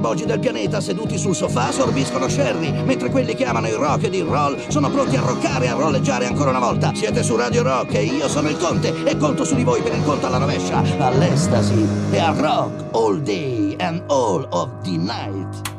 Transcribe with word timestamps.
2009. 0.00 0.08
Tutti 0.08 0.08
i 0.08 0.08
barbogi 0.08 0.24
del 0.24 0.38
pianeta 0.40 0.80
seduti 0.80 1.18
sul 1.18 1.34
sofà 1.34 1.70
sorbiscono 1.70 2.28
sherry, 2.28 2.72
mentre 2.82 3.10
quelli 3.10 3.34
che 3.34 3.44
amano 3.44 3.68
il 3.68 3.74
rock 3.74 4.04
ed 4.04 4.14
il 4.14 4.24
roll 4.24 4.58
sono 4.68 4.90
pronti 4.90 5.16
a 5.16 5.20
roccare 5.20 5.66
e 5.66 5.68
a 5.68 5.74
rolleggiare 5.74 6.26
ancora 6.26 6.50
una 6.50 6.58
volta. 6.58 6.92
Siete 6.94 7.22
su 7.22 7.36
Radio 7.36 7.62
Rock 7.62 7.94
e 7.94 8.04
io 8.04 8.28
sono 8.28 8.48
il 8.48 8.56
Conte 8.56 9.04
e 9.04 9.16
conto 9.16 9.44
su 9.44 9.54
di 9.54 9.64
voi 9.64 9.82
per 9.82 9.94
il 9.94 10.02
conto 10.02 10.26
alla 10.26 10.38
rovescia, 10.38 10.82
all'estasi 10.98 11.86
e 12.10 12.18
al 12.18 12.34
rock 12.34 12.94
all 12.94 13.20
day 13.20 13.76
and 13.78 14.02
all 14.08 14.46
of 14.50 14.70
the 14.82 14.96
night. 14.96 15.69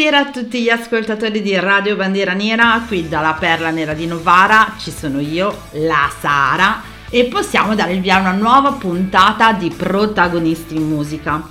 Buonasera 0.00 0.28
a 0.30 0.32
tutti 0.32 0.62
gli 0.62 0.70
ascoltatori 0.70 1.42
di 1.42 1.54
Radio 1.56 1.94
Bandiera 1.94 2.32
Nera, 2.32 2.82
qui 2.88 3.06
dalla 3.06 3.34
Perla 3.34 3.68
Nera 3.68 3.92
di 3.92 4.06
Novara 4.06 4.72
ci 4.78 4.90
sono 4.90 5.20
io, 5.20 5.54
la 5.72 6.10
Sara, 6.18 6.80
e 7.10 7.26
possiamo 7.26 7.74
dare 7.74 7.92
il 7.92 8.00
via 8.00 8.16
a 8.16 8.20
una 8.20 8.32
nuova 8.32 8.72
puntata 8.72 9.52
di 9.52 9.68
Protagonisti 9.68 10.74
in 10.74 10.88
Musica. 10.88 11.46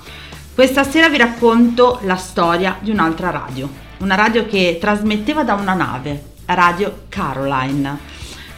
Questa 0.52 0.82
sera 0.82 1.08
vi 1.08 1.18
racconto 1.18 2.00
la 2.02 2.16
storia 2.16 2.76
di 2.80 2.90
un'altra 2.90 3.30
radio, 3.30 3.70
una 3.98 4.16
radio 4.16 4.44
che 4.46 4.78
trasmetteva 4.80 5.44
da 5.44 5.54
una 5.54 5.74
nave, 5.74 6.20
Radio 6.46 7.02
Caroline. 7.08 7.98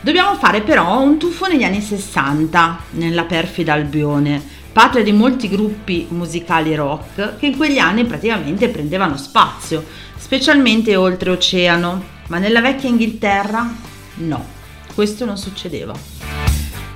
Dobbiamo 0.01 0.37
fare 0.37 0.63
però 0.63 1.03
un 1.03 1.19
tuffo 1.19 1.49
negli 1.49 1.65
anni 1.65 1.83
60, 1.83 2.79
nella 2.93 3.25
perfida 3.25 3.75
Albione, 3.75 4.43
patria 4.73 5.03
di 5.03 5.13
molti 5.13 5.49
gruppi 5.49 6.07
musicali 6.11 6.75
rock 6.75 7.37
che 7.37 7.47
in 7.47 7.57
quegli 7.57 7.79
anni 7.79 8.05
praticamente 8.05 8.69
prendevano 8.71 9.19
spazio, 9.19 9.85
specialmente 10.17 10.97
oltreoceano, 10.97 12.03
ma 12.29 12.39
nella 12.39 12.63
vecchia 12.63 12.89
Inghilterra 12.89 13.71
no, 14.15 14.47
questo 14.95 15.27
non 15.27 15.37
succedeva. 15.37 15.93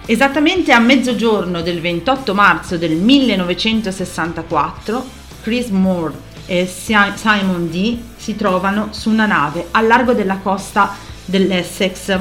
Esattamente 0.06 0.72
a 0.72 0.78
mezzogiorno 0.78 1.62
del 1.62 1.80
28 1.80 2.32
marzo 2.32 2.78
del 2.78 2.92
1964, 2.92 5.04
Chris 5.42 5.66
Moore 5.68 6.14
e 6.46 6.66
Simon 6.66 7.68
D 7.70 7.98
si 8.16 8.36
trovano 8.36 8.88
su 8.92 9.10
una 9.10 9.26
nave 9.26 9.66
al 9.72 9.86
largo 9.86 10.12
della 10.12 10.36
costa 10.36 10.94
dell'Essex, 11.24 12.18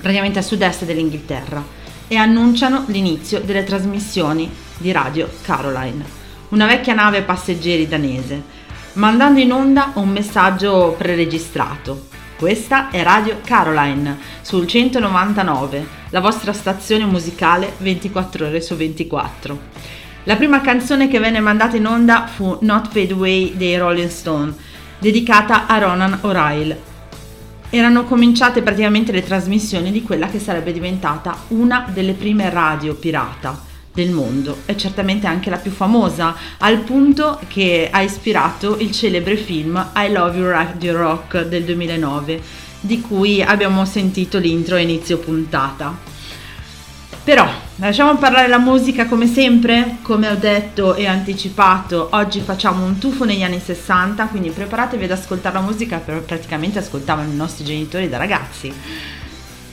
praticamente 0.00 0.40
a 0.40 0.42
sud-est 0.42 0.84
dell'Inghilterra, 0.84 1.62
e 2.08 2.16
annunciano 2.16 2.82
l'inizio 2.88 3.40
delle 3.40 3.64
trasmissioni 3.64 4.50
di 4.78 4.92
Radio 4.92 5.28
Caroline, 5.42 6.04
una 6.48 6.66
vecchia 6.66 6.94
nave 6.94 7.22
passeggeri 7.22 7.86
danese, 7.86 8.42
mandando 8.94 9.40
in 9.40 9.52
onda 9.52 9.92
un 9.94 10.08
messaggio 10.08 10.94
preregistrato. 10.98 12.08
Questa 12.36 12.90
è 12.90 13.02
Radio 13.02 13.38
Caroline 13.44 14.18
sul 14.42 14.66
199, 14.66 15.86
la 16.10 16.20
vostra 16.20 16.52
stazione 16.52 17.04
musicale 17.04 17.74
24 17.78 18.46
ore 18.46 18.60
su 18.60 18.74
24. 18.74 19.58
La 20.24 20.36
prima 20.36 20.60
canzone 20.60 21.08
che 21.08 21.20
venne 21.20 21.40
mandata 21.40 21.76
in 21.76 21.86
onda 21.86 22.26
fu 22.26 22.58
Not 22.62 22.88
Fade 22.88 23.12
Away 23.12 23.56
dei 23.56 23.76
Rolling 23.76 24.08
Stone, 24.08 24.54
dedicata 24.98 25.66
a 25.66 25.78
Ronan 25.78 26.18
O'Reilly. 26.22 26.76
Erano 27.70 28.04
cominciate 28.04 28.62
praticamente 28.62 29.12
le 29.12 29.24
trasmissioni 29.24 29.90
di 29.90 30.02
quella 30.02 30.28
che 30.28 30.38
sarebbe 30.38 30.72
diventata 30.72 31.36
una 31.48 31.86
delle 31.92 32.12
prime 32.12 32.48
radio 32.50 32.94
pirata 32.94 33.72
del 33.94 34.10
mondo, 34.10 34.62
è 34.64 34.74
certamente 34.74 35.28
anche 35.28 35.50
la 35.50 35.56
più 35.56 35.70
famosa, 35.70 36.34
al 36.58 36.78
punto 36.80 37.40
che 37.46 37.88
ha 37.90 38.02
ispirato 38.02 38.76
il 38.78 38.90
celebre 38.90 39.36
film 39.36 39.92
I 39.94 40.10
Love 40.10 40.36
You 40.36 40.48
Radio 40.48 40.96
Rock 40.96 41.42
del 41.42 41.62
2009, 41.62 42.42
di 42.80 43.00
cui 43.00 43.40
abbiamo 43.40 43.84
sentito 43.84 44.38
l'intro 44.38 44.74
a 44.74 44.80
inizio 44.80 45.18
puntata. 45.18 45.96
Però, 47.22 47.48
lasciamo 47.76 48.16
parlare 48.16 48.48
la 48.48 48.58
musica 48.58 49.06
come 49.06 49.26
sempre, 49.28 49.98
come 50.02 50.28
ho 50.28 50.34
detto 50.34 50.94
e 50.94 51.06
anticipato, 51.06 52.08
oggi 52.10 52.40
facciamo 52.40 52.84
un 52.84 52.98
tuffo 52.98 53.24
negli 53.24 53.42
anni 53.44 53.60
60, 53.60 54.26
quindi 54.26 54.50
preparatevi 54.50 55.04
ad 55.04 55.12
ascoltare 55.12 55.54
la 55.54 55.62
musica 55.62 56.02
che 56.04 56.12
praticamente 56.14 56.80
ascoltavano 56.80 57.30
i 57.30 57.36
nostri 57.36 57.64
genitori 57.64 58.08
da 58.08 58.18
ragazzi. 58.18 58.70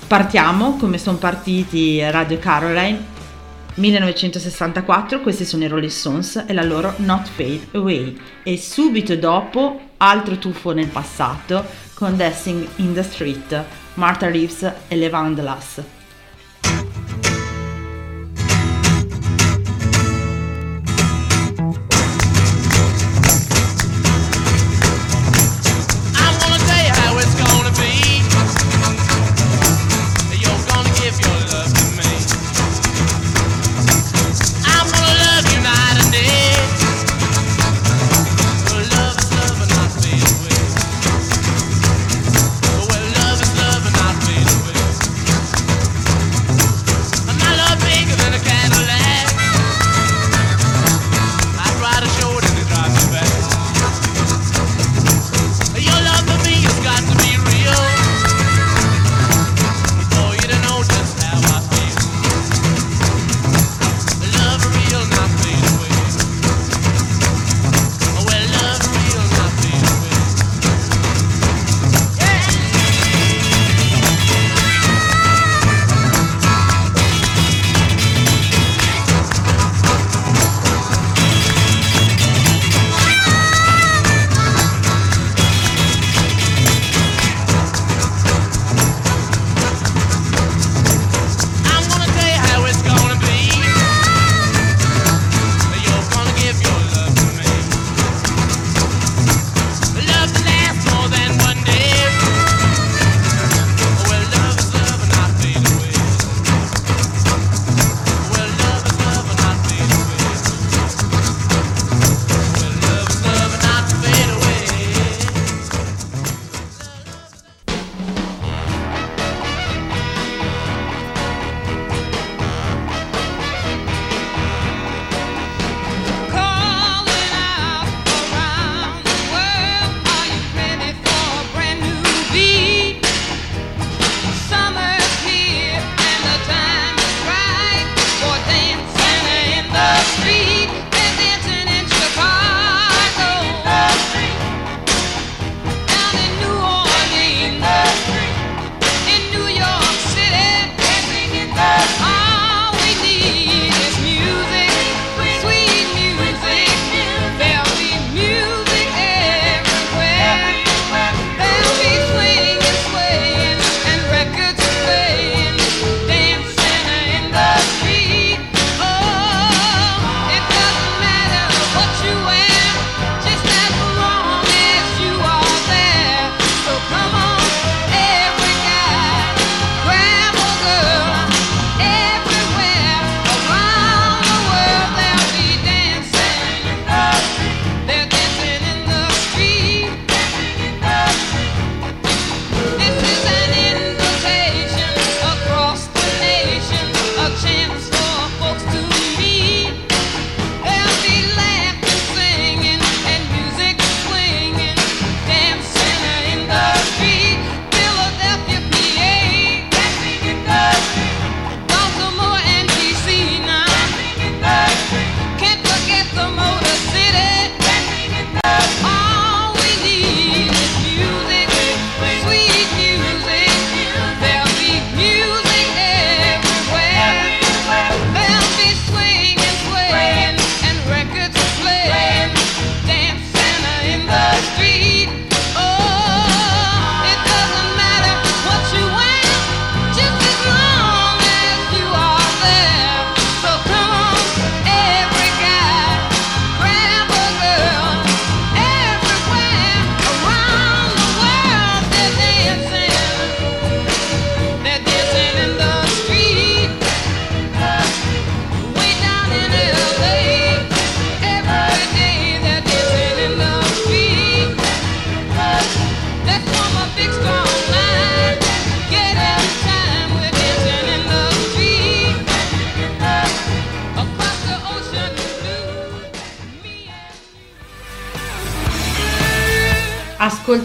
Partiamo, 0.07 0.77
come 0.77 0.97
sono 0.97 1.17
partiti 1.17 1.99
Radio 2.09 2.37
Caroline, 2.37 3.10
1964, 3.81 5.21
questi 5.21 5.43
sono 5.43 5.63
i 5.63 5.67
Rolling 5.67 5.89
Stones 5.89 6.45
e 6.47 6.53
la 6.53 6.63
loro 6.63 6.93
Not 6.97 7.27
Fade 7.27 7.67
Away 7.71 8.15
e 8.43 8.55
subito 8.57 9.15
dopo 9.15 9.89
altro 9.97 10.37
tuffo 10.37 10.71
nel 10.71 10.87
passato 10.87 11.65
con 11.95 12.15
Dancing 12.15 12.67
in 12.75 12.93
the 12.93 13.01
Street, 13.01 13.63
Martha 13.95 14.29
Reeves 14.29 14.71
e 14.87 14.95
Levandelas. 14.95 16.00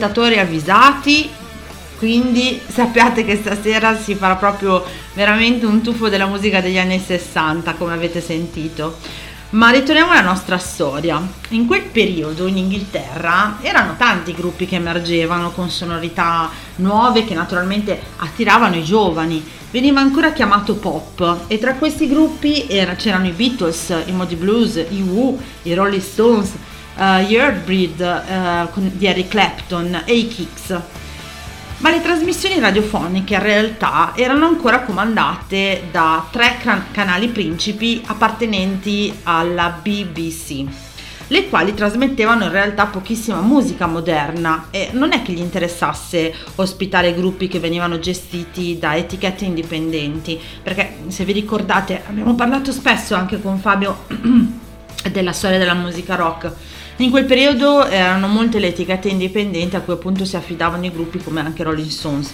Ascoltatori 0.07 0.39
avvisati, 0.39 1.29
quindi 1.99 2.61
sappiate 2.67 3.25
che 3.25 3.37
stasera 3.37 3.97
si 3.97 4.15
farà 4.15 4.37
proprio 4.37 4.85
veramente 5.15 5.67
un 5.67 5.83
tuffo 5.83 6.09
della 6.09 6.27
musica 6.27 6.61
degli 6.61 6.79
anni 6.79 7.01
60, 7.01 7.75
come 7.75 7.93
avete 7.93 8.21
sentito. 8.21 8.97
Ma 9.51 9.71
ritorniamo 9.71 10.11
alla 10.11 10.23
nostra 10.23 10.59
storia. 10.59 11.21
In 11.51 11.67
quel 11.67 11.83
periodo 11.83 12.47
in 12.47 12.57
Inghilterra 12.57 13.59
erano 13.61 13.95
tanti 13.97 14.33
gruppi 14.35 14.67
che 14.67 14.77
emergevano 14.77 15.51
con 15.51 15.71
sonorità 15.71 16.51
nuove 16.77 17.25
che 17.25 17.35
naturalmente 17.35 17.99
attiravano 18.17 18.77
i 18.77 18.85
giovani. 18.85 19.45
Veniva 19.71 20.01
ancora 20.01 20.33
chiamato 20.33 20.75
pop 20.77 21.45
e 21.47 21.59
tra 21.59 21.75
questi 21.75 22.09
gruppi 22.09 22.67
era, 22.69 22.95
c'erano 22.95 23.27
i 23.27 23.33
Beatles, 23.33 23.95
i 24.07 24.13
Modi 24.13 24.37
Blues, 24.37 24.77
i 24.77 25.03
Who, 25.03 25.39
i 25.63 25.75
Rolling 25.75 26.03
Stones, 26.03 26.53
gli 26.97 27.35
Earthbreed 27.35 28.69
uh, 28.75 28.81
di 28.93 29.07
Eric 29.07 29.29
Clapton 29.29 30.03
e 30.05 30.15
i 30.15 30.29
Kicks. 30.29 30.81
Ma 31.79 31.91
le 31.91 32.01
trasmissioni 32.01 32.59
radiofoniche 32.59 33.35
in 33.35 33.43
realtà 33.43 34.13
erano 34.17 34.47
ancora 34.47 34.81
comandate 34.81 35.89
da 35.91 36.27
tre 36.31 36.57
can- 36.63 36.87
canali 36.91 37.29
principi 37.29 38.03
appartenenti 38.07 39.15
alla 39.25 39.79
BBC, 39.83 40.65
le 41.27 41.49
quali 41.51 41.75
trasmettevano 41.75 42.45
in 42.45 42.51
realtà 42.51 42.87
pochissima 42.87 43.43
musica 43.43 43.87
moderna. 43.87 44.69
E 44.71 44.89
non 44.93 45.13
è 45.13 45.21
che 45.21 45.33
gli 45.33 45.41
interessasse 45.41 46.35
ospitare 46.55 47.15
gruppi 47.15 47.47
che 47.47 47.61
venivano 47.61 47.99
gestiti 47.99 48.79
da 48.79 48.97
etichette 48.97 49.45
indipendenti, 49.45 50.41
perché 50.63 50.97
se 51.09 51.27
vi 51.27 51.33
ricordate 51.33 52.03
abbiamo 52.09 52.35
parlato 52.35 52.73
spesso 52.73 53.15
anche 53.15 53.39
con 53.43 53.59
Fabio 53.59 54.07
della 55.13 55.33
storia 55.33 55.59
della 55.59 55.75
musica 55.75 56.15
rock 56.15 56.53
in 56.99 57.11
quel 57.11 57.25
periodo 57.25 57.85
erano 57.85 58.27
molte 58.27 58.59
le 58.59 58.69
etichette 58.69 59.09
indipendenti 59.09 59.77
a 59.77 59.81
cui 59.81 59.93
appunto 59.93 60.25
si 60.25 60.37
affidavano 60.37 60.87
i 60.87 60.93
gruppi 60.93 61.19
come 61.19 61.41
anche 61.41 61.63
Rolling 61.63 61.89
Stones. 61.89 62.33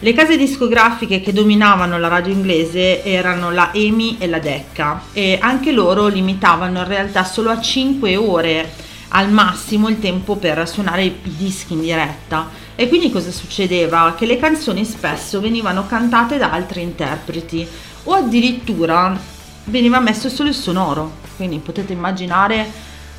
Le 0.00 0.12
case 0.12 0.36
discografiche 0.36 1.20
che 1.20 1.32
dominavano 1.32 1.98
la 1.98 2.08
radio 2.08 2.32
inglese 2.32 3.02
erano 3.02 3.50
la 3.50 3.72
EMI 3.72 4.16
e 4.18 4.26
la 4.26 4.38
Decca 4.38 5.04
e 5.12 5.38
anche 5.40 5.72
loro 5.72 6.08
limitavano 6.08 6.80
in 6.80 6.86
realtà 6.86 7.24
solo 7.24 7.50
a 7.50 7.60
5 7.60 8.16
ore 8.16 8.72
al 9.08 9.30
massimo 9.30 9.88
il 9.88 9.98
tempo 9.98 10.36
per 10.36 10.68
suonare 10.68 11.04
i 11.04 11.16
dischi 11.22 11.72
in 11.72 11.80
diretta 11.80 12.50
e 12.74 12.88
quindi 12.88 13.10
cosa 13.10 13.30
succedeva? 13.30 14.14
Che 14.14 14.26
le 14.26 14.36
canzoni 14.36 14.84
spesso 14.84 15.40
venivano 15.40 15.86
cantate 15.86 16.36
da 16.36 16.50
altri 16.50 16.82
interpreti 16.82 17.66
o 18.04 18.12
addirittura 18.12 19.18
veniva 19.64 19.98
messo 19.98 20.28
solo 20.28 20.50
il 20.50 20.54
sonoro, 20.54 21.10
quindi 21.36 21.58
potete 21.58 21.94
immaginare 21.94 22.70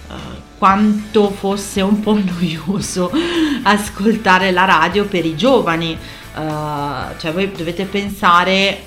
uh, 0.09 0.13
quanto 0.57 1.29
fosse 1.29 1.81
un 1.81 1.99
po' 1.99 2.17
noioso 2.19 3.11
ascoltare 3.63 4.51
la 4.51 4.65
radio 4.65 5.05
per 5.05 5.25
i 5.25 5.35
giovani. 5.35 5.97
Uh, 6.35 7.17
cioè 7.17 7.33
voi 7.33 7.51
dovete 7.51 7.85
pensare 7.85 8.83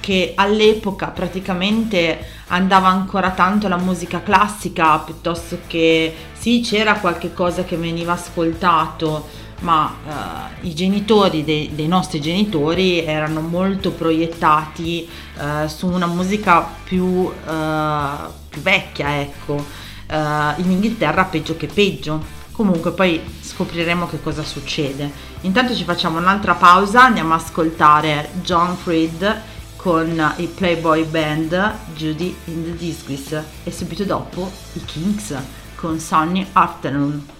che 0.00 0.32
all'epoca 0.36 1.08
praticamente 1.08 2.24
andava 2.48 2.88
ancora 2.88 3.30
tanto 3.30 3.68
la 3.68 3.76
musica 3.76 4.22
classica 4.22 4.98
piuttosto 4.98 5.58
che 5.66 6.14
sì 6.32 6.60
c'era 6.60 6.94
qualche 6.94 7.34
cosa 7.34 7.64
che 7.64 7.76
veniva 7.76 8.12
ascoltato 8.12 9.26
ma 9.60 9.94
uh, 10.06 10.66
i 10.66 10.74
genitori 10.74 11.44
dei, 11.44 11.70
dei, 11.74 11.88
nostri 11.88 12.20
genitori 12.20 13.04
erano 13.04 13.40
molto 13.40 13.90
proiettati 13.90 15.06
uh, 15.36 15.66
su 15.66 15.88
una 15.88 16.06
musica 16.06 16.66
più, 16.84 17.30
più 18.48 18.60
vecchia 18.62 19.20
ecco 19.20 19.88
uh, 20.10 20.60
in 20.60 20.70
Inghilterra 20.70 21.24
peggio 21.24 21.56
che 21.56 21.66
peggio. 21.66 22.38
Comunque 22.52 22.92
poi 22.92 23.20
scopriremo 23.40 24.06
che 24.06 24.20
cosa 24.20 24.42
succede. 24.42 25.10
Intanto 25.42 25.74
ci 25.74 25.84
facciamo 25.84 26.18
un'altra 26.18 26.54
pausa, 26.54 27.04
andiamo 27.04 27.32
a 27.32 27.36
ascoltare 27.36 28.28
John 28.42 28.76
Fried 28.76 29.42
con 29.76 30.34
i 30.36 30.46
Playboy 30.46 31.04
Band 31.04 31.74
Judy 31.94 32.36
in 32.46 32.64
the 32.64 32.76
Disgrace 32.76 33.42
e 33.64 33.72
subito 33.72 34.04
dopo 34.04 34.50
i 34.74 34.84
Kings 34.84 35.34
con 35.74 35.98
Sunny 35.98 36.46
Afternoon. 36.52 37.39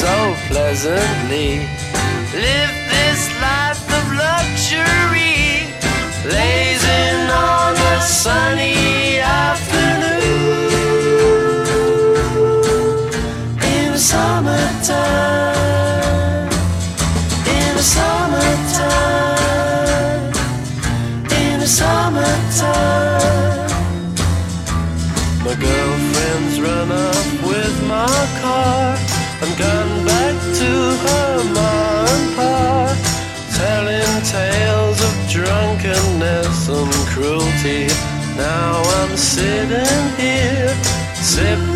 so 0.00 0.34
pleasantly. 0.48 1.68
Live 2.32 2.74
this 2.88 3.20
life 3.38 3.84
of 3.98 4.04
luxury, 4.26 5.68
blazing 6.24 7.28
on 7.28 7.76
a 7.76 8.00
sunny 8.00 9.18
afternoon 9.18 10.40
in 13.74 13.92
the 13.92 13.98
summertime. 13.98 15.58
In 17.56 17.70
the 17.76 17.82
summertime. 17.94 19.20
In 21.42 21.60
the 21.60 21.66
summertime. 21.66 21.99
Drunkenness 35.50 36.68
and 36.68 36.92
cruelty. 37.10 37.86
Now 38.36 38.82
I'm 38.98 39.16
sitting 39.16 40.06
here, 40.16 40.72
sipping 41.16 41.69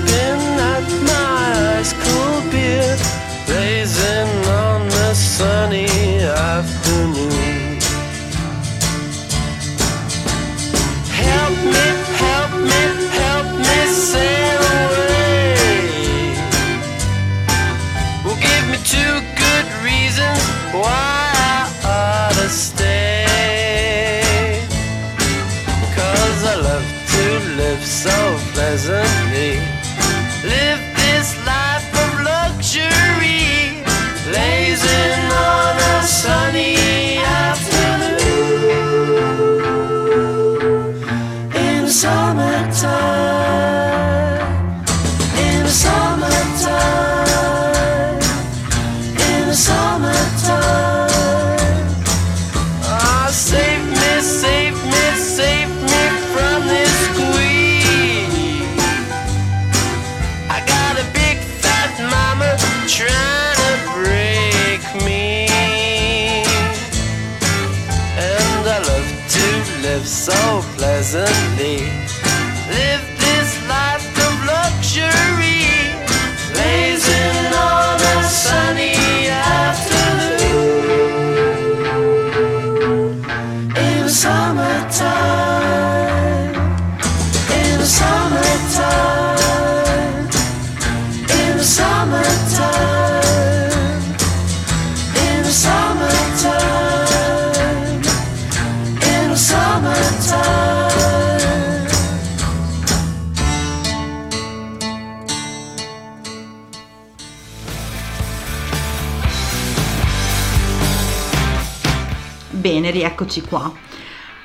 Bene, 113.34 113.40
rieccoci 113.40 113.42
qua. 113.42 113.72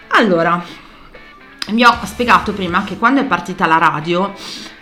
Allora, 0.10 0.64
vi 1.70 1.84
ho 1.84 2.00
spiegato 2.04 2.54
prima 2.54 2.84
che 2.84 2.98
quando 2.98 3.22
è 3.22 3.26
partita 3.26 3.68
la 3.68 3.78
radio, 3.78 4.34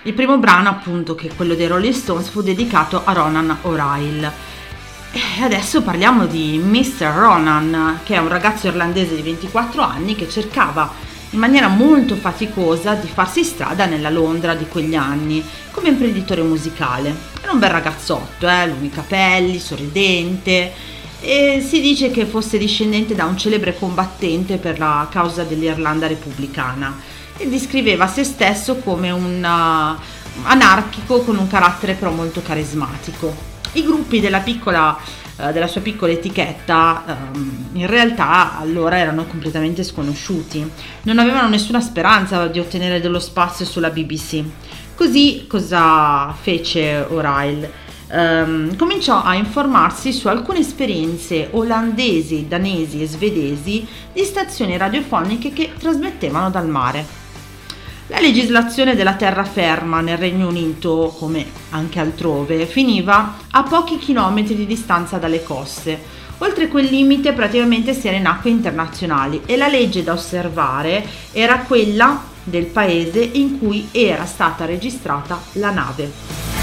il 0.04 0.14
primo 0.14 0.38
brano, 0.38 0.70
appunto, 0.70 1.16
che 1.16 1.28
è 1.28 1.36
quello 1.36 1.56
dei 1.56 1.68
Rolling 1.68 1.94
Stones, 1.94 2.30
fu 2.30 2.42
dedicato 2.42 3.02
a 3.04 3.12
Ronan 3.12 3.58
O'Reilly. 3.64 4.30
E 5.12 5.44
adesso 5.44 5.82
parliamo 5.82 6.26
di 6.26 6.60
Mr. 6.64 7.12
Ronan, 7.14 8.00
che 8.04 8.16
è 8.16 8.20
un 8.20 8.30
ragazzo 8.30 8.68
irlandese 8.68 9.16
di 9.16 9.22
24 9.22 9.82
anni 9.82 10.16
che 10.16 10.30
cercava 10.30 11.06
in 11.32 11.40
maniera 11.40 11.68
molto 11.68 12.16
faticosa 12.16 12.94
di 12.94 13.08
farsi 13.08 13.44
strada 13.44 13.86
nella 13.86 14.10
Londra 14.10 14.54
di 14.54 14.66
quegli 14.68 14.96
anni 14.96 15.43
come 15.72 15.89
imprenditore 15.89 16.41
musicale. 16.41 17.13
Era 17.41 17.52
un 17.52 17.60
bel 17.60 17.70
ragazzotto, 17.70 18.48
eh? 18.48 18.67
lunghi 18.67 18.89
capelli, 18.89 19.60
sorridente 19.60 20.96
e 21.19 21.65
si 21.67 21.82
dice 21.82 22.12
che 22.12 22.25
fosse 22.25 22.58
discendente 22.58 23.15
da 23.15 23.25
un 23.25 23.38
celebre 23.38 23.77
combattente 23.77 24.58
per 24.58 24.77
la 24.77 25.08
causa 25.10 25.43
dell'Irlanda 25.43 26.08
repubblicana 26.08 26.95
e 27.38 27.47
descriveva 27.47 28.08
se 28.08 28.23
stesso 28.23 28.77
come 28.77 29.12
un 29.12 29.43
uh, 29.43 29.99
anarchico 30.43 31.21
con 31.21 31.38
un 31.38 31.47
carattere 31.47 31.93
però 31.93 32.12
molto 32.12 32.41
carismatico. 32.41 33.56
I 33.73 33.84
gruppi 33.84 34.19
della, 34.19 34.39
piccola, 34.39 34.97
uh, 35.38 35.51
della 35.51 35.67
sua 35.67 35.82
piccola 35.82 36.12
etichetta 36.12 37.03
um, 37.34 37.69
in 37.73 37.88
realtà 37.88 38.58
allora 38.58 38.97
erano 38.97 39.25
completamente 39.25 39.84
sconosciuti, 39.84 40.69
non 41.03 41.19
avevano 41.19 41.47
nessuna 41.47 41.82
speranza 41.82 42.47
di 42.47 42.60
ottenere 42.60 42.99
dello 42.99 43.19
spazio 43.19 43.65
sulla 43.65 43.89
BBC. 43.89 44.43
Così 44.95 45.45
cosa 45.47 46.34
fece 46.41 47.06
O'Reilly? 47.08 47.69
Um, 48.10 48.76
cominciò 48.78 49.22
a 49.22 49.36
informarsi 49.36 50.13
su 50.13 50.30
alcune 50.30 50.60
esperienze 50.60 51.50
olandesi, 51.52 52.48
danesi 52.48 53.02
e 53.02 53.08
svedesi 53.08 53.86
di 54.13 54.24
stazioni 54.24 54.78
radiofoniche 54.78 55.52
che 55.52 55.74
trasmettevano 55.78 56.50
dal 56.50 56.67
mare. 56.67 57.06
La 58.08 58.22
legislazione 58.22 58.96
della 58.96 59.15
terraferma 59.15 60.00
nel 60.00 60.17
Regno 60.17 60.48
Unito, 60.48 61.13
come 61.20 61.46
anche 61.72 62.00
altrove, 62.00 62.65
finiva 62.65 63.39
a 63.52 63.63
pochi 63.63 63.98
chilometri 63.98 64.56
di 64.56 64.65
distanza 64.65 65.17
dalle 65.17 65.43
coste, 65.43 66.15
Oltre 66.39 66.67
quel 66.67 66.86
limite 66.86 67.34
praticamente 67.34 67.93
si 67.93 68.08
era 68.08 68.17
in 68.17 68.28
acque 68.28 68.52
internazionali 68.52 69.41
e 69.46 69.58
la 69.58 69.67
legge 69.67 70.04
da 70.04 70.13
osservare 70.13 71.04
era 71.32 71.60
quella 71.62 72.22
del 72.43 72.65
paese 72.65 73.24
in 73.24 73.58
cui 73.58 73.88
era 73.91 74.26
stata 74.26 74.65
registrata 74.65 75.41
la 75.54 75.72
nave. 75.72 76.57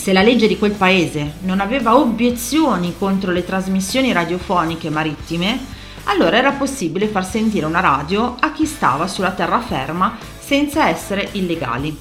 Se 0.00 0.14
la 0.14 0.22
legge 0.22 0.48
di 0.48 0.56
quel 0.56 0.72
paese 0.72 1.34
non 1.42 1.60
aveva 1.60 1.98
obiezioni 1.98 2.94
contro 2.96 3.32
le 3.32 3.44
trasmissioni 3.44 4.12
radiofoniche 4.12 4.88
marittime, 4.88 5.58
allora 6.04 6.38
era 6.38 6.52
possibile 6.52 7.06
far 7.06 7.26
sentire 7.26 7.66
una 7.66 7.80
radio 7.80 8.34
a 8.40 8.50
chi 8.50 8.64
stava 8.64 9.06
sulla 9.06 9.32
terraferma 9.32 10.16
senza 10.38 10.88
essere 10.88 11.28
illegali. 11.32 11.94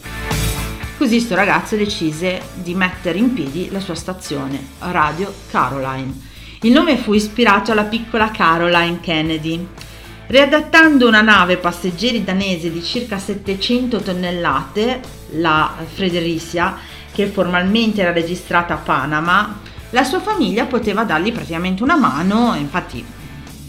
Così 0.98 1.20
sto 1.20 1.36
ragazzo 1.36 1.76
decise 1.76 2.42
di 2.54 2.74
mettere 2.74 3.18
in 3.18 3.34
piedi 3.34 3.70
la 3.70 3.82
sua 3.82 3.96
stazione, 3.96 4.66
Radio 4.80 5.34
Caroline. 5.52 6.22
Il 6.62 6.72
nome 6.72 6.96
fu 6.96 7.12
ispirato 7.12 7.74
alla 7.74 7.84
piccola 7.84 8.32
Caroline 8.32 9.02
Kennedy. 9.02 9.68
Riadattando 10.28 11.06
una 11.06 11.22
nave 11.22 11.58
passeggeri 11.58 12.24
danese 12.24 12.72
di 12.72 12.82
circa 12.82 13.20
700 13.20 14.00
tonnellate, 14.00 15.02
la 15.32 15.74
Fredericia, 15.94 16.78
che 17.20 17.28
formalmente 17.28 18.00
era 18.00 18.14
registrata 18.14 18.76
a 18.76 18.78
Panama, 18.78 19.60
la 19.90 20.06
sua 20.06 20.22
famiglia 20.22 20.64
poteva 20.68 21.04
dargli 21.04 21.34
praticamente 21.34 21.84
una 21.84 21.98
mano, 21.98 22.56
infatti 22.56 23.04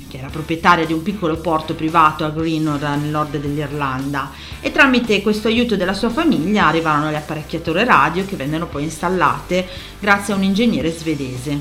che 0.07 0.19
era 0.19 0.29
proprietaria 0.29 0.87
di 0.87 0.93
un 0.93 1.03
piccolo 1.03 1.37
porto 1.39 1.75
privato 1.75 2.25
a 2.25 2.31
Greenwood 2.31 2.83
nel 2.83 3.11
nord 3.11 3.37
dell'Irlanda 3.39 4.31
e 4.61 4.71
tramite 4.71 5.21
questo 5.21 5.49
aiuto 5.49 5.75
della 5.75 5.95
sua 5.95 6.11
famiglia 6.11 6.69
arrivarono 6.69 7.11
le 7.11 7.17
apparecchiature 7.17 7.85
radio 7.85 8.25
che 8.25 8.37
vennero 8.37 8.67
poi 8.67 8.85
installate 8.85 9.67
grazie 9.99 10.33
a 10.33 10.37
un 10.37 10.45
ingegnere 10.45 10.93
svedese. 10.93 11.61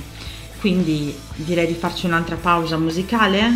Quindi 0.60 1.16
direi 1.34 1.66
di 1.66 1.74
farci 1.74 2.06
un'altra 2.06 2.36
pausa 2.36 2.78
musicale? 2.78 3.52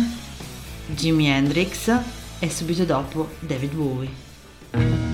Jimi 0.86 1.28
Hendrix 1.28 1.96
e 2.40 2.50
subito 2.50 2.84
dopo 2.84 3.28
David 3.38 3.74
Bowie. 3.74 5.13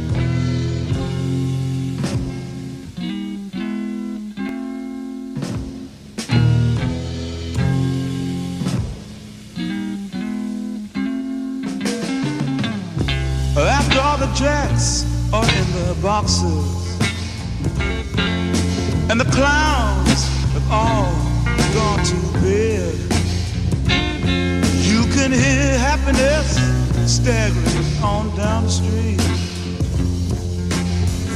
Staggering 27.23 28.03
on 28.03 28.35
down 28.35 28.65
the 28.65 28.71
street. 28.71 29.21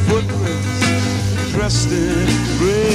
Footprints 0.08 1.52
dressed 1.52 1.90
in 1.92 2.26
red, 2.64 2.93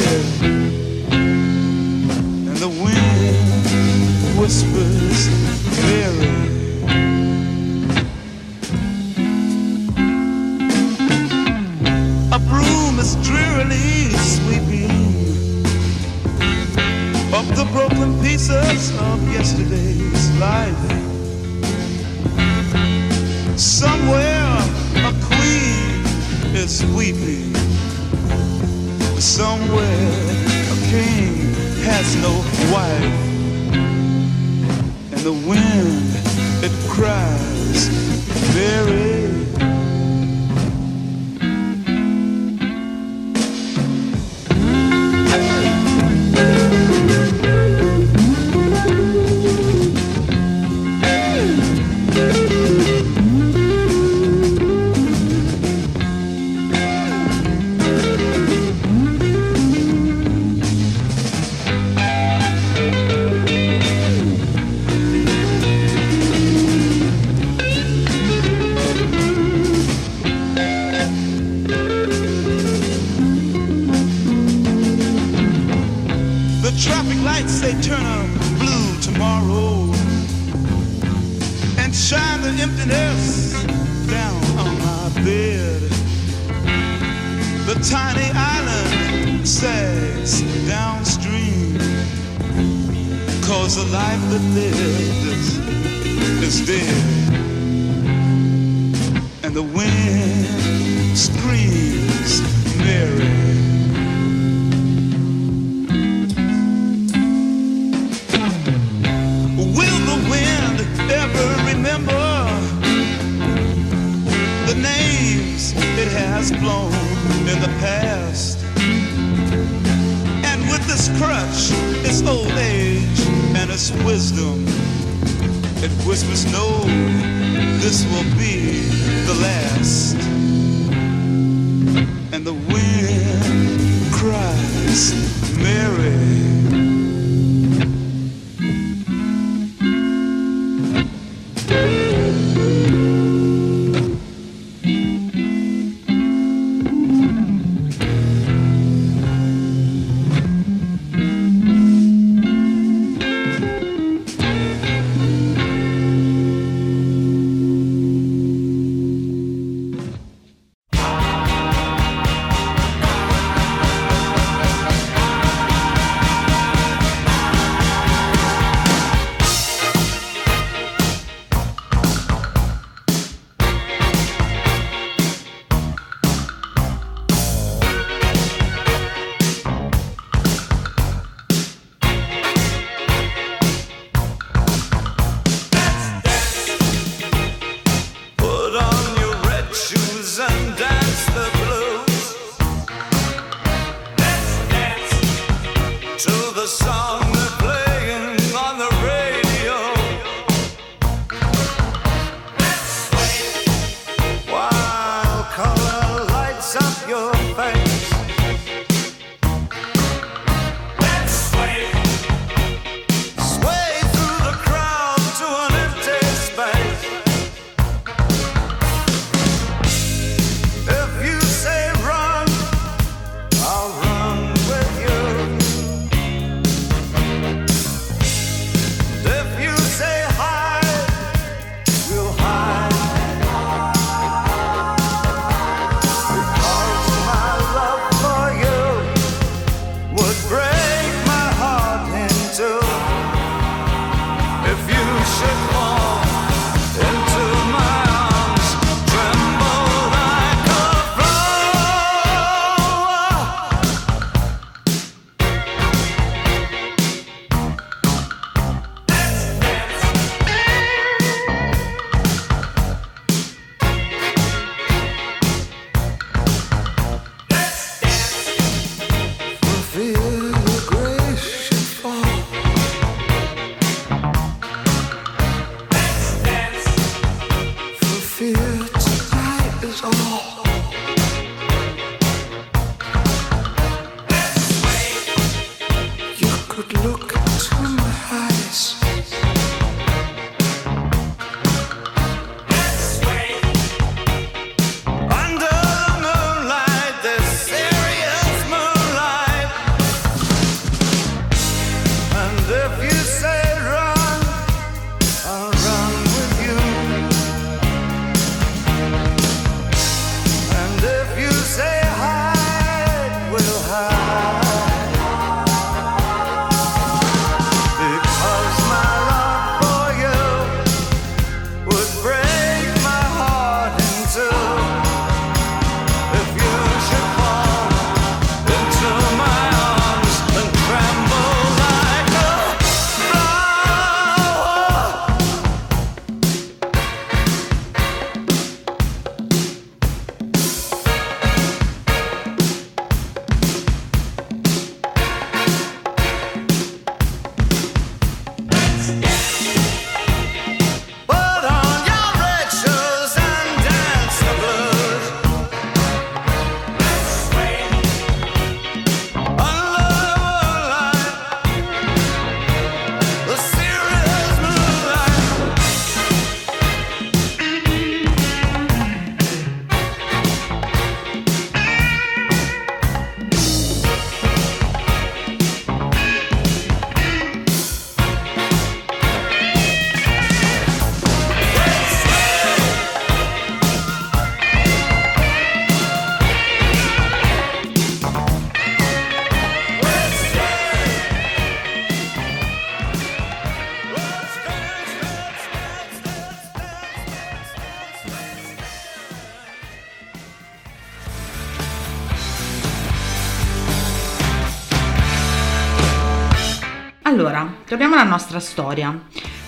Alla 408.20 408.32
nostra 408.32 408.60
storia. 408.60 409.18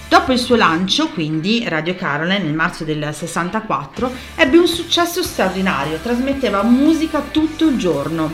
Dopo 0.09 0.33
il 0.33 0.37
suo 0.37 0.57
lancio, 0.57 1.07
quindi, 1.07 1.63
Radio 1.69 1.95
Caroline 1.95 2.39
nel 2.39 2.53
marzo 2.53 2.83
del 2.83 3.11
64 3.13 4.11
ebbe 4.35 4.57
un 4.57 4.67
successo 4.67 5.23
straordinario, 5.23 5.99
trasmetteva 5.99 6.61
musica 6.61 7.21
tutto 7.31 7.69
il 7.69 7.77
giorno. 7.77 8.29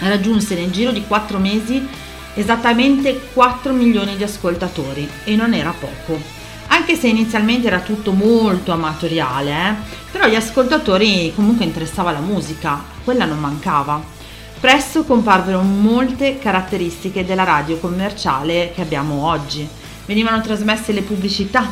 Raggiunse 0.00 0.56
nel 0.56 0.72
giro 0.72 0.90
di 0.90 1.04
4 1.06 1.38
mesi 1.38 1.86
esattamente 2.34 3.28
4 3.32 3.72
milioni 3.72 4.16
di 4.16 4.24
ascoltatori 4.24 5.08
e 5.22 5.36
non 5.36 5.54
era 5.54 5.70
poco. 5.70 6.20
Anche 6.66 6.96
se 6.96 7.06
inizialmente 7.06 7.68
era 7.68 7.78
tutto 7.78 8.10
molto 8.10 8.72
amatoriale, 8.72 9.52
eh, 9.52 9.74
però 10.10 10.26
gli 10.26 10.34
ascoltatori 10.34 11.32
comunque 11.32 11.64
interessava 11.64 12.10
la 12.10 12.18
musica, 12.18 12.82
quella 13.04 13.24
non 13.24 13.38
mancava. 13.38 14.17
Presto 14.60 15.04
comparvero 15.04 15.62
molte 15.62 16.38
caratteristiche 16.38 17.24
della 17.24 17.44
radio 17.44 17.76
commerciale 17.76 18.72
che 18.74 18.80
abbiamo 18.80 19.24
oggi. 19.24 19.66
Venivano 20.04 20.40
trasmesse 20.40 20.90
le 20.90 21.02
pubblicità, 21.02 21.70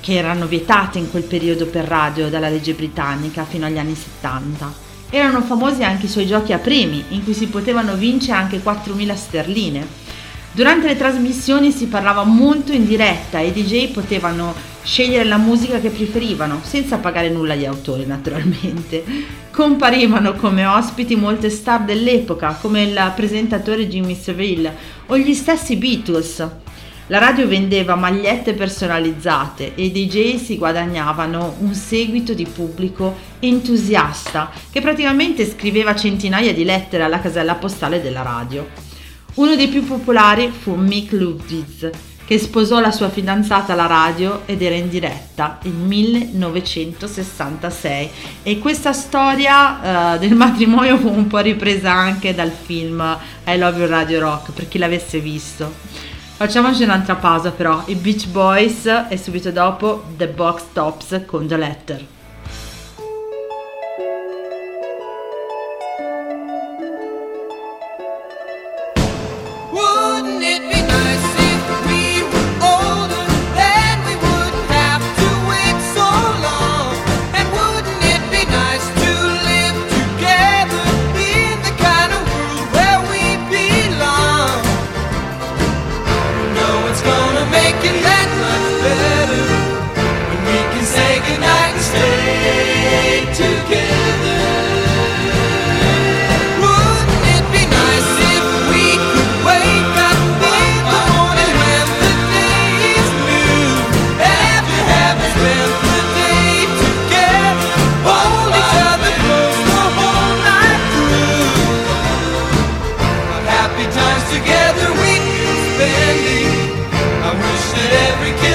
che 0.00 0.14
erano 0.14 0.46
vietate 0.46 0.98
in 0.98 1.08
quel 1.08 1.22
periodo 1.22 1.66
per 1.66 1.84
radio 1.84 2.28
dalla 2.28 2.48
legge 2.48 2.72
britannica 2.72 3.44
fino 3.44 3.66
agli 3.66 3.78
anni 3.78 3.94
70. 3.94 4.72
Erano 5.08 5.42
famosi 5.42 5.84
anche 5.84 6.06
i 6.06 6.08
suoi 6.08 6.26
giochi 6.26 6.52
a 6.52 6.58
premi, 6.58 7.04
in 7.10 7.22
cui 7.22 7.32
si 7.32 7.46
potevano 7.46 7.94
vincere 7.94 8.38
anche 8.38 8.60
4.000 8.60 9.14
sterline. 9.14 9.86
Durante 10.50 10.88
le 10.88 10.96
trasmissioni 10.96 11.70
si 11.70 11.86
parlava 11.86 12.24
molto 12.24 12.72
in 12.72 12.86
diretta 12.86 13.38
e 13.38 13.46
i 13.46 13.52
DJ 13.52 13.92
potevano 13.92 14.52
scegliere 14.84 15.24
la 15.24 15.38
musica 15.38 15.80
che 15.80 15.88
preferivano, 15.88 16.60
senza 16.62 16.98
pagare 16.98 17.30
nulla 17.30 17.54
agli 17.54 17.64
autori 17.64 18.04
naturalmente. 18.06 19.02
Comparivano 19.50 20.34
come 20.34 20.66
ospiti 20.66 21.16
molte 21.16 21.48
star 21.48 21.84
dell'epoca, 21.84 22.58
come 22.60 22.82
il 22.82 23.12
presentatore 23.16 23.88
Jimmy 23.88 24.14
Savile 24.14 24.76
o 25.06 25.16
gli 25.16 25.34
stessi 25.34 25.76
Beatles. 25.76 26.48
La 27.08 27.18
radio 27.18 27.46
vendeva 27.46 27.96
magliette 27.96 28.54
personalizzate 28.54 29.74
e 29.74 29.84
i 29.84 29.92
DJ 29.92 30.36
si 30.36 30.56
guadagnavano 30.56 31.56
un 31.58 31.74
seguito 31.74 32.32
di 32.32 32.46
pubblico 32.46 33.14
entusiasta 33.40 34.50
che 34.70 34.80
praticamente 34.80 35.46
scriveva 35.46 35.94
centinaia 35.94 36.54
di 36.54 36.64
lettere 36.64 37.02
alla 37.02 37.20
casella 37.20 37.56
postale 37.56 38.00
della 38.00 38.22
radio. 38.22 38.66
Uno 39.34 39.54
dei 39.54 39.68
più 39.68 39.84
popolari 39.84 40.50
fu 40.50 40.76
Mick 40.76 41.12
Ludwig, 41.12 41.90
che 42.26 42.38
sposò 42.38 42.80
la 42.80 42.90
sua 42.90 43.10
fidanzata 43.10 43.74
alla 43.74 43.86
radio 43.86 44.42
ed 44.46 44.62
era 44.62 44.74
in 44.74 44.88
diretta 44.88 45.58
nel 45.62 45.72
1966 45.72 48.10
e 48.42 48.58
questa 48.58 48.92
storia 48.92 50.14
uh, 50.14 50.18
del 50.18 50.34
matrimonio 50.34 50.96
fu 50.96 51.08
un 51.08 51.26
po' 51.26 51.38
ripresa 51.38 51.92
anche 51.92 52.34
dal 52.34 52.50
film 52.50 53.18
I 53.46 53.58
Love 53.58 53.78
You 53.78 53.88
Radio 53.88 54.20
Rock 54.20 54.52
per 54.52 54.68
chi 54.68 54.78
l'avesse 54.78 55.20
visto. 55.20 55.72
Facciamoci 56.36 56.82
un'altra 56.82 57.14
pausa 57.14 57.52
però, 57.52 57.84
i 57.86 57.94
Beach 57.94 58.26
Boys 58.26 58.86
e 59.08 59.16
subito 59.16 59.50
dopo 59.50 60.04
The 60.16 60.28
Box 60.28 60.62
Tops 60.72 61.22
con 61.26 61.46
The 61.46 61.56
Letter. 61.56 62.13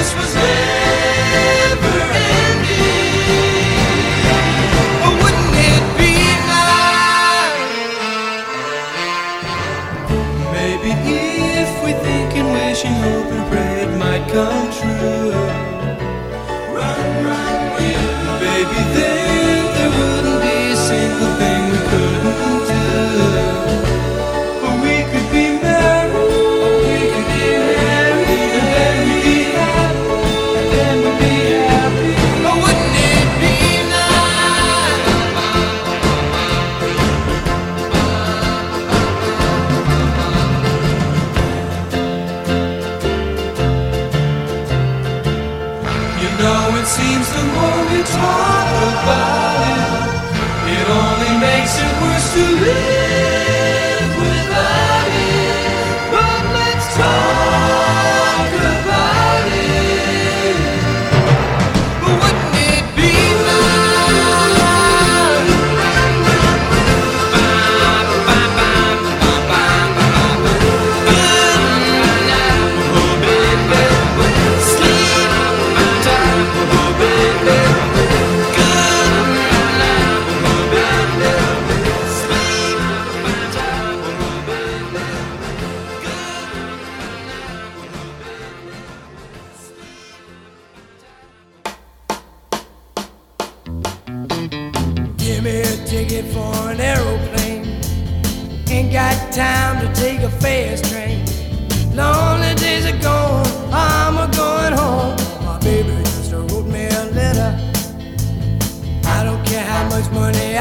Christmas 0.09 0.33
Day. 0.33 0.58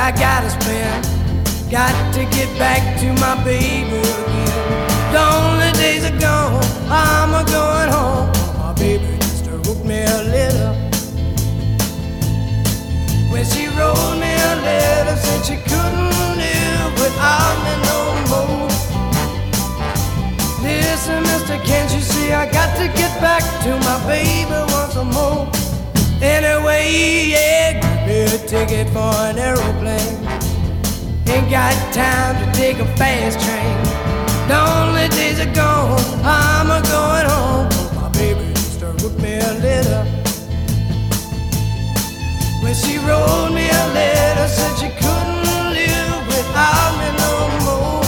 I 0.09 0.11
gotta 0.11 0.49
spend. 0.49 1.05
Got 1.71 1.93
to 2.15 2.21
get 2.35 2.49
back 2.59 2.99
to 3.01 3.13
my 3.21 3.45
baby 3.45 3.99
again. 3.99 5.13
Lonely 5.13 5.71
days 5.73 6.03
are 6.03 6.19
gone, 6.19 6.65
I'm 6.89 7.35
a 7.35 7.45
going 7.45 7.91
home. 7.93 8.33
My 8.57 8.73
baby 8.73 9.05
just 9.21 9.45
wrote 9.45 9.85
me 9.85 10.01
a 10.01 10.23
letter. 10.33 10.73
When 13.31 13.45
she 13.45 13.67
wrote 13.77 14.17
me 14.17 14.33
a 14.33 14.55
letter, 14.65 15.17
said 15.21 15.45
she 15.45 15.57
couldn't 15.69 16.11
live 16.41 16.93
without 16.97 17.57
me 17.65 17.75
no 17.91 18.01
more. 18.33 18.69
Listen, 20.63 21.21
mister, 21.21 21.59
can't 21.69 21.93
you 21.93 22.01
see 22.01 22.33
I 22.33 22.51
got 22.51 22.75
to 22.79 22.87
get 22.97 23.13
back 23.21 23.43
to 23.65 23.77
my 23.85 23.99
baby 24.09 24.57
once 24.73 24.97
more? 25.15 25.68
Anyway, 26.21 27.31
yeah, 27.31 27.79
give 27.81 28.07
me 28.09 28.23
a 28.23 28.39
ticket 28.49 28.89
for 28.89 28.99
an 28.99 29.39
aeroplane. 29.39 30.19
Ain't 31.29 31.49
got 31.49 31.73
time 31.95 32.35
to 32.45 32.59
take 32.59 32.79
a 32.81 32.87
fast 32.97 33.39
train. 33.39 33.77
Lonely 34.49 35.09
days 35.11 35.39
are 35.39 35.55
gone, 35.55 36.01
I'm 36.25 36.71
a 36.73 36.83
going 36.91 37.27
home. 37.31 37.69
My 37.95 38.09
baby 38.19 38.53
to 38.81 38.87
wrote 38.87 39.17
me 39.21 39.37
a 39.37 39.55
letter. 39.63 40.05
When 42.65 42.75
she 42.75 42.99
wrote 42.99 43.53
me 43.53 43.69
a 43.69 43.87
letter, 43.95 44.49
said 44.49 44.75
she 44.77 44.89
couldn't 44.89 45.71
live 45.71 46.27
without 46.27 46.99
me 46.99 47.09
no 47.23 47.33
more. 47.63 48.03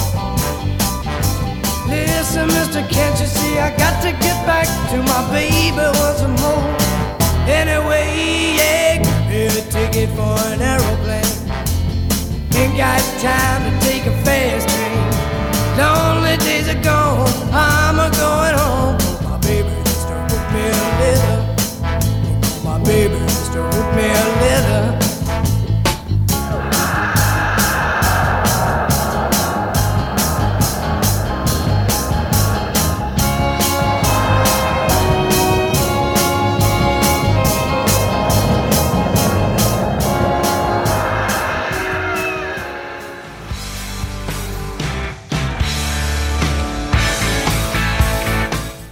Listen, 1.88 2.48
mister, 2.48 2.82
can't 2.88 3.20
you 3.20 3.26
see 3.26 3.60
I 3.60 3.70
got 3.76 4.02
to 4.02 4.10
get 4.10 4.44
back 4.46 4.66
to 4.90 4.96
my 4.96 5.30
baby 5.30 5.76
once 5.76 6.22
more? 6.42 6.89
Anyway, 7.50 8.54
yeah, 8.58 8.96
get 9.28 9.56
a 9.58 9.62
ticket 9.68 10.08
for 10.10 10.38
an 10.52 10.62
aeroplane. 10.62 11.34
Ain't 12.54 12.76
got 12.76 13.00
time 13.20 13.62
to 13.66 13.72
take 13.84 14.06
a 14.06 14.14
fast 14.24 14.68
train. 14.68 15.00
Lonely 15.76 16.36
days 16.38 16.68
are 16.68 16.80
gone, 16.82 17.28
I'm 17.52 17.98
a 17.98 18.08
going 18.16 18.54
home. 18.54 18.96
My 19.28 19.36
baby 19.38 19.68
just 19.84 20.08
wrote 20.08 20.46
me 20.54 20.62
a 20.62 20.86
letter. 21.00 21.38
My 22.62 22.78
baby 22.84 23.18
just 23.18 23.52
wrote 23.54 23.94
me 23.96 24.06
a 24.06 24.26
letter. 24.44 24.99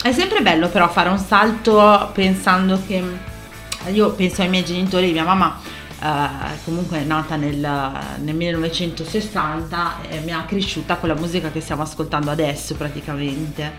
È 0.09 0.12
sempre 0.12 0.40
bello 0.40 0.71
però 0.71 0.88
fare 0.88 1.11
un 1.11 1.18
salto 1.18 2.09
pensando 2.14 2.81
che 2.87 3.05
io 3.92 4.11
penso 4.12 4.40
ai 4.40 4.49
miei 4.49 4.64
genitori, 4.64 5.12
mia 5.12 5.23
mamma 5.23 5.61
eh, 6.01 6.57
comunque 6.64 7.01
è 7.01 7.05
nata 7.05 7.37
nel, 7.37 7.59
nel 7.59 8.35
1960 8.35 9.97
e 10.09 10.21
mi 10.21 10.33
ha 10.33 10.44
cresciuta 10.47 10.97
con 10.97 11.11
la 11.11 11.14
musica 11.14 11.51
che 11.51 11.61
stiamo 11.61 11.83
ascoltando 11.83 12.31
adesso 12.31 12.75
praticamente. 12.75 13.71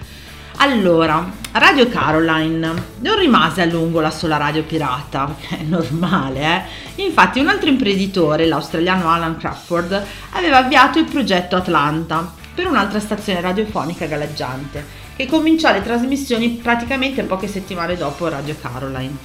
Allora, 0.57 1.31
Radio 1.53 1.87
Caroline 1.89 2.73
non 2.99 3.17
rimase 3.17 3.63
a 3.63 3.65
lungo 3.65 3.99
la 3.99 4.11
sola 4.11 4.37
radio 4.37 4.61
pirata, 4.61 5.33
è 5.49 5.63
normale, 5.63 6.41
eh? 6.95 7.03
Infatti 7.05 7.39
un 7.39 7.47
altro 7.47 7.69
imprenditore, 7.69 8.45
l'australiano 8.45 9.09
Alan 9.09 9.35
Crawford, 9.35 10.05
aveva 10.33 10.57
avviato 10.57 10.99
il 10.99 11.05
progetto 11.05 11.55
Atlanta 11.55 12.31
per 12.53 12.67
un'altra 12.67 12.99
stazione 12.99 13.41
radiofonica 13.41 14.05
galleggiante 14.05 15.07
che 15.19 15.25
cominciò 15.25 15.73
le 15.73 15.84
trasmissioni 15.84 16.47
praticamente 16.51 17.23
poche 17.23 17.49
settimane 17.49 17.97
dopo 17.97 18.29
Radio 18.29 18.55
Caroline. 18.58 19.17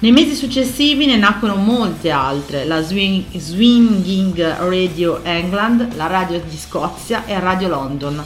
Nei 0.00 0.10
mesi 0.10 0.34
successivi 0.34 1.06
ne 1.06 1.16
nacquero 1.18 1.54
molte 1.54 2.10
altre, 2.10 2.64
la 2.64 2.82
Swing- 2.82 3.36
Swinging 3.36 4.56
Radio 4.56 5.22
England, 5.22 5.94
la 5.94 6.08
Radio 6.08 6.40
di 6.40 6.56
Scozia 6.56 7.26
e 7.26 7.38
Radio 7.38 7.68
London. 7.68 8.24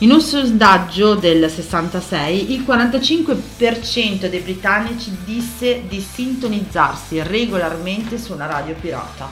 In 0.00 0.10
un 0.10 0.20
sondaggio 0.20 1.14
del 1.14 1.48
66 1.48 2.52
il 2.52 2.66
45% 2.68 4.28
dei 4.28 4.40
britannici 4.40 5.16
disse 5.24 5.84
di 5.88 6.02
sintonizzarsi 6.02 7.22
regolarmente 7.22 8.18
su 8.18 8.34
una 8.34 8.44
radio 8.44 8.74
pirata. 8.78 9.26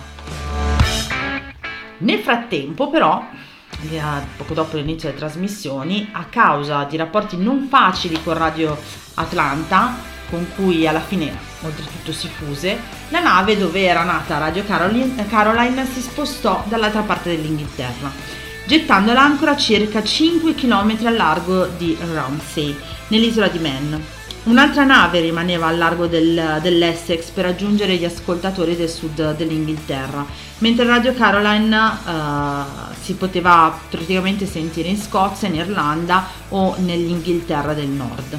Nel 1.98 2.20
frattempo 2.20 2.88
però, 2.88 3.22
poco 4.36 4.54
dopo 4.54 4.76
l'inizio 4.76 5.08
delle 5.08 5.20
trasmissioni, 5.20 6.08
a 6.12 6.24
causa 6.24 6.84
di 6.84 6.96
rapporti 6.96 7.36
non 7.36 7.68
facili 7.68 8.22
con 8.22 8.34
Radio 8.34 8.76
Atlanta, 9.14 9.94
con 10.30 10.46
cui 10.54 10.86
alla 10.86 11.00
fine 11.00 11.32
oltretutto 11.62 12.12
si 12.12 12.28
fuse, 12.28 12.78
la 13.08 13.20
nave 13.20 13.56
dove 13.56 13.82
era 13.82 14.02
nata 14.02 14.38
Radio 14.38 14.64
Caroline, 14.64 15.26
Caroline 15.28 15.86
si 15.86 16.00
spostò 16.00 16.64
dall'altra 16.66 17.02
parte 17.02 17.30
dell'Inghilterra, 17.30 18.10
gettando 18.66 19.12
l'ancora 19.12 19.52
a 19.52 19.56
circa 19.56 20.02
5 20.02 20.54
km 20.54 20.98
al 21.04 21.16
largo 21.16 21.66
di 21.66 21.96
Ramsey, 22.00 22.76
nell'isola 23.08 23.48
di 23.48 23.58
Man. 23.58 24.13
Un'altra 24.44 24.84
nave 24.84 25.20
rimaneva 25.20 25.68
al 25.68 25.78
largo 25.78 26.06
del- 26.06 26.58
dell'Essex 26.60 27.30
per 27.30 27.46
raggiungere 27.46 27.96
gli 27.96 28.04
ascoltatori 28.04 28.76
del 28.76 28.90
sud 28.90 29.36
dell'Inghilterra, 29.36 30.26
mentre 30.58 30.84
Radio 30.84 31.14
Caroline 31.14 31.92
eh, 32.06 32.94
si 33.00 33.14
poteva 33.14 33.74
praticamente 33.88 34.44
sentire 34.44 34.88
in 34.88 35.00
Scozia, 35.00 35.48
in 35.48 35.54
Irlanda 35.54 36.26
o 36.50 36.74
nell'Inghilterra 36.78 37.72
del 37.72 37.88
nord. 37.88 38.38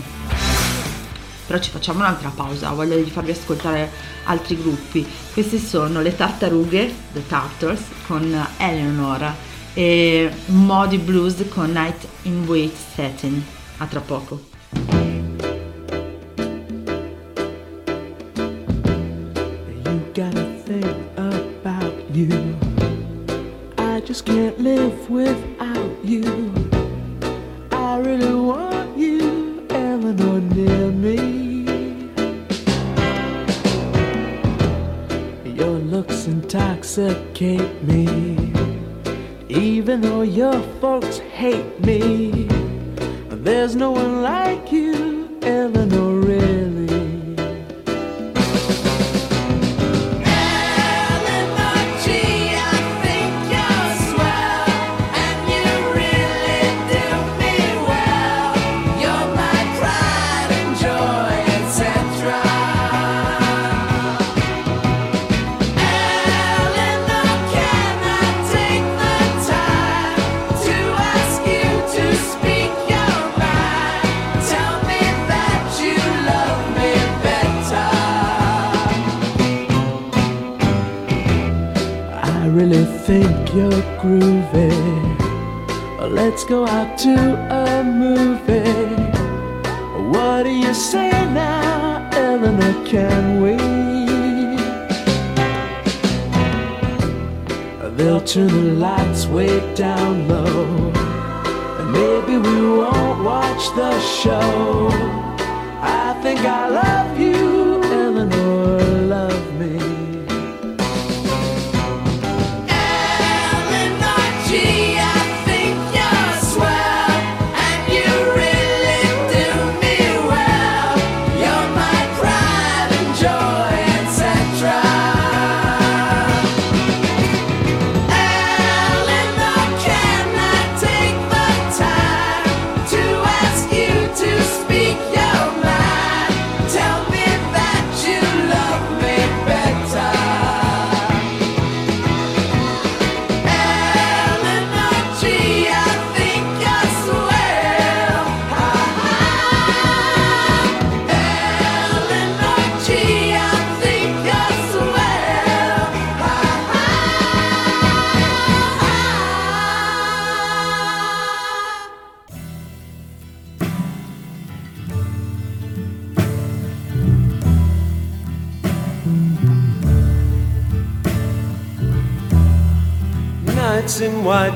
Però 1.48 1.60
ci 1.60 1.72
facciamo 1.72 2.00
un'altra 2.00 2.30
pausa, 2.30 2.70
voglio 2.70 3.04
farvi 3.08 3.32
ascoltare 3.32 3.92
altri 4.26 4.58
gruppi. 4.62 5.08
Questi 5.34 5.58
sono 5.58 6.02
le 6.02 6.16
Tartarughe, 6.16 6.94
The 7.14 7.26
Tartars, 7.26 7.82
con 8.06 8.48
Eleanor 8.58 9.34
e 9.74 10.32
Modi 10.48 11.00
Blues 11.00 11.44
con 11.50 11.72
Night 11.72 12.08
in 12.24 12.46
Wait 12.46 12.76
Setting. 12.94 13.42
A 13.78 13.86
tra 13.88 14.02
poco. 14.02 14.54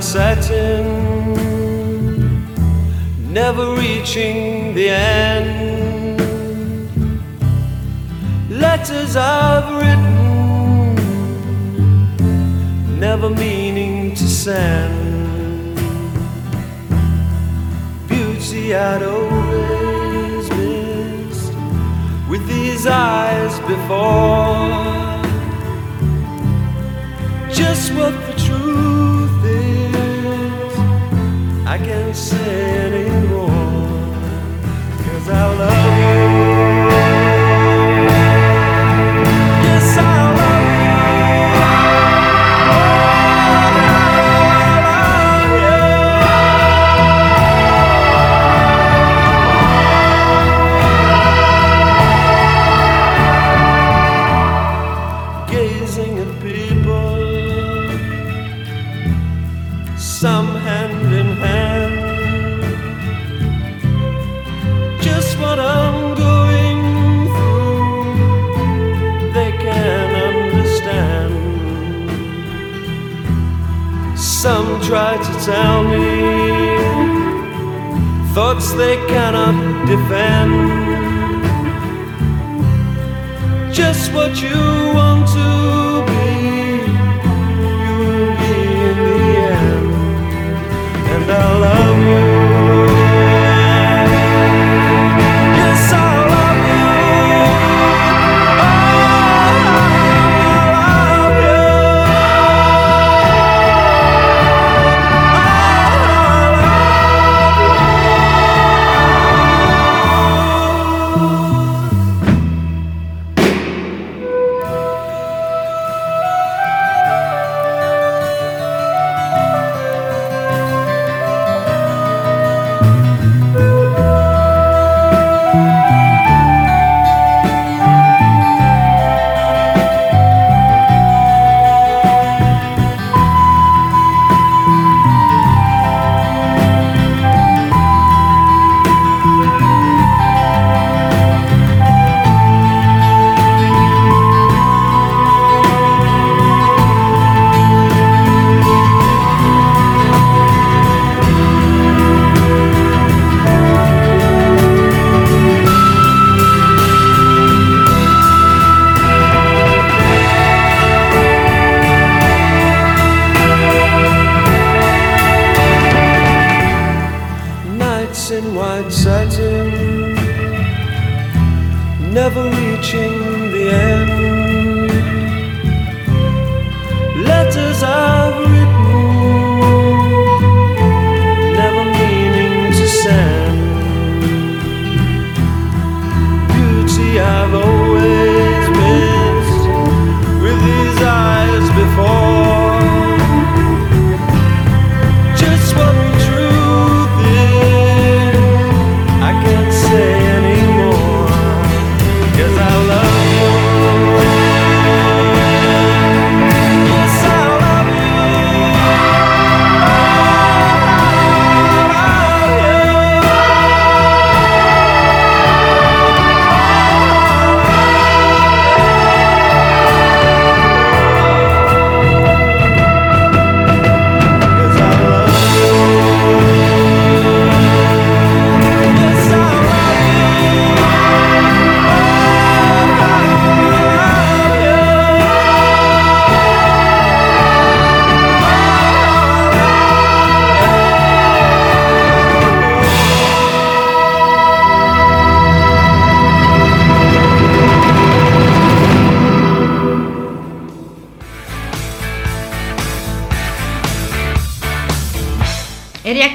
In 0.10 0.14
satin, 0.14 0.86
never 3.32 3.76
reaching 3.76 4.74
the 4.74 4.90
end. 4.90 6.20
Letters 8.50 9.16
I've 9.16 9.70
written, 9.76 10.96
never 13.00 13.30
meaning 13.30 14.16
to 14.16 14.28
send. 14.28 15.76
Beauty 18.08 18.76
I'd 18.76 19.04
always 19.04 20.50
missed 20.52 21.54
with 22.30 22.48
these 22.48 22.88
eyes 22.88 23.60
before. 23.60 24.59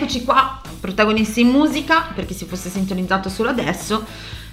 E 0.05 0.07
rieccoci 0.07 0.25
qua, 0.27 0.61
protagonisti 0.81 1.41
in 1.41 1.49
musica, 1.49 2.11
per 2.15 2.27
chi 2.27 2.35
si 2.35 2.45
fosse 2.45 2.69
sintonizzato 2.69 3.31
solo 3.31 3.49
adesso, 3.49 4.05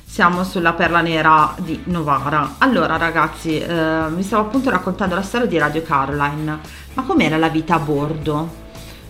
siamo 0.06 0.45
sulla 0.45 0.72
Perla 0.72 1.02
Nera 1.02 1.54
di 1.60 1.78
Novara. 1.88 2.56
Allora 2.60 2.95
ragazzi, 2.95 3.60
eh, 3.60 4.06
vi 4.12 4.24
stavo 4.24 4.43
appunto 4.43 4.70
raccontando 4.70 5.14
la 5.14 5.24
storia 5.24 5.47
di 5.47 5.58
Radio 5.58 5.82
Caroline, 5.82 6.58
ma 6.93 7.04
com'era 7.04 7.36
la 7.36 7.49
vita 7.49 7.76
a 7.76 7.80
bordo? 7.80 8.49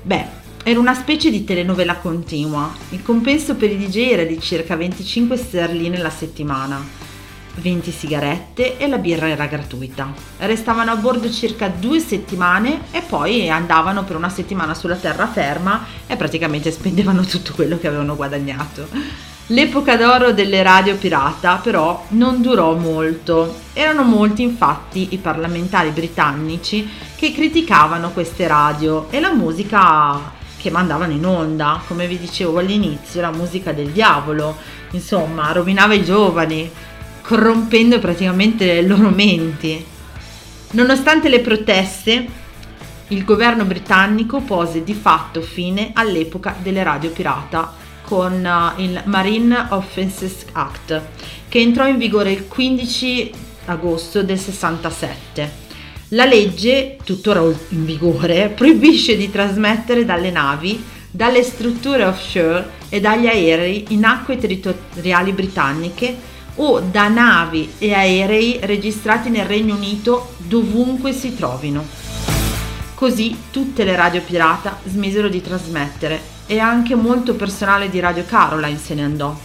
Beh, 0.01 0.25
era 0.63 0.79
una 0.79 0.95
specie 0.95 1.29
di 1.29 1.43
telenovela 1.43 1.97
continua, 1.97 2.73
il 2.89 3.03
compenso 3.03 3.53
per 3.53 3.69
i 3.69 3.77
DJ 3.77 4.09
era 4.09 4.23
di 4.23 4.39
circa 4.39 4.75
25 4.75 5.37
sterline 5.37 5.97
la 5.99 6.09
settimana. 6.09 6.83
20 7.55 7.91
sigarette 7.91 8.77
e 8.77 8.87
la 8.87 8.97
birra 8.97 9.29
era 9.29 9.45
gratuita. 9.45 10.13
Restavano 10.39 10.91
a 10.91 10.95
bordo 10.95 11.29
circa 11.29 11.67
due 11.67 11.99
settimane 11.99 12.81
e 12.91 13.01
poi 13.01 13.49
andavano 13.49 14.03
per 14.03 14.15
una 14.15 14.29
settimana 14.29 14.73
sulla 14.73 14.95
terraferma 14.95 15.85
e 16.07 16.15
praticamente 16.15 16.71
spendevano 16.71 17.23
tutto 17.23 17.53
quello 17.53 17.77
che 17.77 17.87
avevano 17.87 18.15
guadagnato. 18.15 18.87
L'epoca 19.47 19.97
d'oro 19.97 20.31
delle 20.31 20.63
radio 20.63 20.95
pirata 20.95 21.57
però 21.57 22.05
non 22.09 22.41
durò 22.41 22.73
molto. 22.75 23.59
Erano 23.73 24.03
molti 24.03 24.43
infatti 24.43 25.09
i 25.11 25.17
parlamentari 25.17 25.89
britannici 25.89 26.89
che 27.17 27.33
criticavano 27.33 28.11
queste 28.11 28.47
radio 28.47 29.07
e 29.09 29.19
la 29.19 29.33
musica 29.33 30.39
che 30.55 30.69
mandavano 30.69 31.11
in 31.11 31.25
onda, 31.25 31.81
come 31.87 32.07
vi 32.07 32.19
dicevo 32.19 32.59
all'inizio, 32.59 33.19
la 33.19 33.31
musica 33.31 33.73
del 33.73 33.89
diavolo, 33.89 34.55
insomma, 34.91 35.51
rovinava 35.51 35.95
i 35.95 36.05
giovani, 36.05 36.71
corrompendo 37.31 37.97
praticamente 37.99 38.65
le 38.65 38.81
loro 38.81 39.07
menti. 39.09 39.81
Nonostante 40.71 41.29
le 41.29 41.39
proteste, 41.39 42.27
il 43.07 43.23
governo 43.23 43.63
britannico 43.63 44.41
pose 44.41 44.83
di 44.83 44.93
fatto 44.93 45.41
fine 45.41 45.91
all'epoca 45.93 46.53
delle 46.61 46.83
radio 46.83 47.09
pirata 47.11 47.73
con 48.01 48.45
eh, 48.45 48.83
il 48.83 49.01
Marine 49.05 49.67
Offenses 49.69 50.43
Act, 50.51 51.01
che 51.47 51.59
entrò 51.59 51.87
in 51.87 51.97
vigore 51.97 52.33
il 52.33 52.49
15 52.49 53.31
agosto 53.67 54.23
del 54.23 54.37
67. 54.37 55.51
La 56.09 56.25
legge, 56.25 56.97
tuttora 57.01 57.41
in 57.69 57.85
vigore, 57.85 58.49
proibisce 58.53 59.15
di 59.15 59.31
trasmettere 59.31 60.03
dalle 60.03 60.31
navi, 60.31 60.83
dalle 61.09 61.43
strutture 61.43 62.03
offshore 62.03 62.71
e 62.89 62.99
dagli 62.99 63.27
aerei 63.27 63.85
in 63.89 64.03
acque 64.03 64.37
territoriali 64.37 65.31
britanniche 65.31 66.30
o 66.55 66.79
da 66.79 67.07
navi 67.07 67.73
e 67.77 67.93
aerei 67.93 68.59
registrati 68.61 69.29
nel 69.29 69.45
Regno 69.45 69.75
Unito 69.75 70.33
dovunque 70.37 71.13
si 71.13 71.35
trovino. 71.35 71.85
Così 72.93 73.37
tutte 73.51 73.83
le 73.83 73.95
radio 73.95 74.21
pirata 74.21 74.79
smisero 74.85 75.27
di 75.27 75.41
trasmettere 75.41 76.21
e 76.45 76.59
anche 76.59 76.95
molto 76.95 77.33
personale 77.33 77.89
di 77.89 77.99
Radio 77.99 78.25
Caroline 78.25 78.77
se 78.77 78.93
ne 78.93 79.03
andò. 79.03 79.35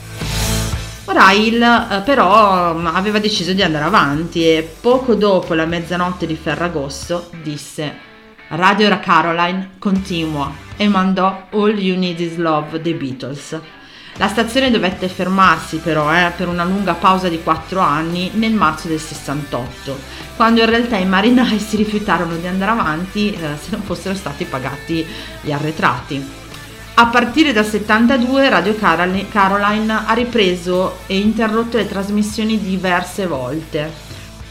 O'Reilly 1.06 1.62
eh, 1.62 2.00
però 2.04 2.74
mm, 2.74 2.86
aveva 2.86 3.18
deciso 3.18 3.52
di 3.52 3.62
andare 3.62 3.84
avanti 3.84 4.42
e 4.44 4.68
poco 4.80 5.14
dopo 5.14 5.54
la 5.54 5.64
mezzanotte 5.64 6.26
di 6.26 6.34
Ferragosto 6.34 7.30
disse 7.42 8.04
Radio 8.48 8.98
Caroline 9.00 9.70
continua 9.78 10.52
e 10.76 10.88
mandò 10.88 11.46
All 11.50 11.78
You 11.78 11.96
Need 11.96 12.20
Is 12.20 12.36
Love 12.36 12.80
dei 12.80 12.94
Beatles. 12.94 13.58
La 14.18 14.28
stazione 14.28 14.70
dovette 14.70 15.08
fermarsi 15.08 15.76
però 15.76 16.10
eh, 16.10 16.32
per 16.34 16.48
una 16.48 16.64
lunga 16.64 16.94
pausa 16.94 17.28
di 17.28 17.42
4 17.42 17.80
anni 17.80 18.30
nel 18.34 18.54
marzo 18.54 18.88
del 18.88 18.98
68, 18.98 19.98
quando 20.36 20.60
in 20.60 20.70
realtà 20.70 20.96
i 20.96 21.04
marinai 21.04 21.58
si 21.60 21.76
rifiutarono 21.76 22.36
di 22.36 22.46
andare 22.46 22.70
avanti 22.70 23.30
eh, 23.30 23.56
se 23.60 23.72
non 23.72 23.82
fossero 23.82 24.14
stati 24.14 24.46
pagati 24.46 25.06
gli 25.42 25.52
arretrati. 25.52 26.44
A 26.94 27.06
partire 27.08 27.52
dal 27.52 27.66
72 27.66 28.48
Radio 28.48 28.74
Caroli- 28.74 29.28
Caroline 29.28 30.04
ha 30.06 30.14
ripreso 30.14 31.00
e 31.06 31.18
interrotto 31.18 31.76
le 31.76 31.86
trasmissioni 31.86 32.58
diverse 32.58 33.26
volte. 33.26 33.92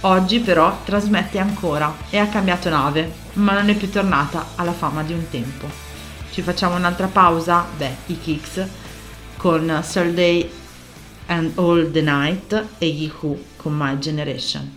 Oggi 0.01 0.41
però 0.41 0.81
trasmette 0.85 1.39
ancora 1.39 1.91
e 2.11 2.19
ha 2.19 2.27
cambiato 2.27 2.69
nave, 2.69 3.11
ma 3.33 3.53
non 3.53 3.69
è 3.69 3.73
più 3.73 3.89
tornata 3.89 4.49
alla 4.57 4.73
fama 4.73 5.01
di 5.01 5.13
un 5.13 5.27
tempo. 5.31 5.67
Ci 6.29 6.43
facciamo 6.43 6.75
un'altra 6.75 7.07
pausa? 7.07 7.65
Beh, 7.75 7.95
i 8.07 8.19
Kicks 8.19 8.83
con 9.45 9.69
Sunday 9.83 10.49
and 11.27 11.53
All 11.59 11.91
the 11.91 12.01
Night 12.01 12.51
e 12.79 13.11
Who 13.21 13.37
con 13.57 13.77
My 13.77 13.95
Generation. 13.95 14.71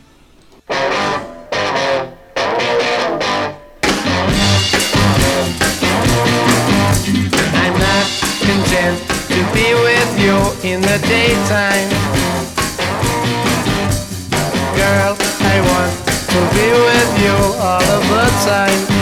I'm 0.69 0.77
not 7.81 8.07
content 8.45 9.01
to 9.29 9.43
be 9.55 9.73
with 9.73 10.19
you 10.21 10.37
in 10.63 10.83
the 10.83 10.99
daytime. 11.09 11.89
Girl, 14.77 15.17
I 15.49 15.61
want 15.65 15.97
to 16.29 16.41
be 16.53 16.69
with 16.85 17.17
you 17.25 17.33
all 17.57 17.83
of 17.83 18.05
the 18.07 18.29
time. 18.45 18.98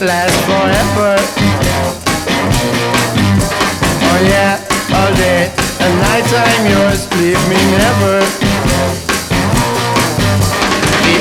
Last 0.00 0.32
forever. 0.48 1.16
Oh 4.08 4.20
yeah, 4.24 4.56
all 4.96 5.12
day 5.16 5.52
and 5.80 5.94
night 6.00 6.24
I'm 6.32 6.64
yours, 6.72 7.04
leave 7.20 7.42
me 7.48 7.60
never. 7.76 8.24
The 11.04 11.16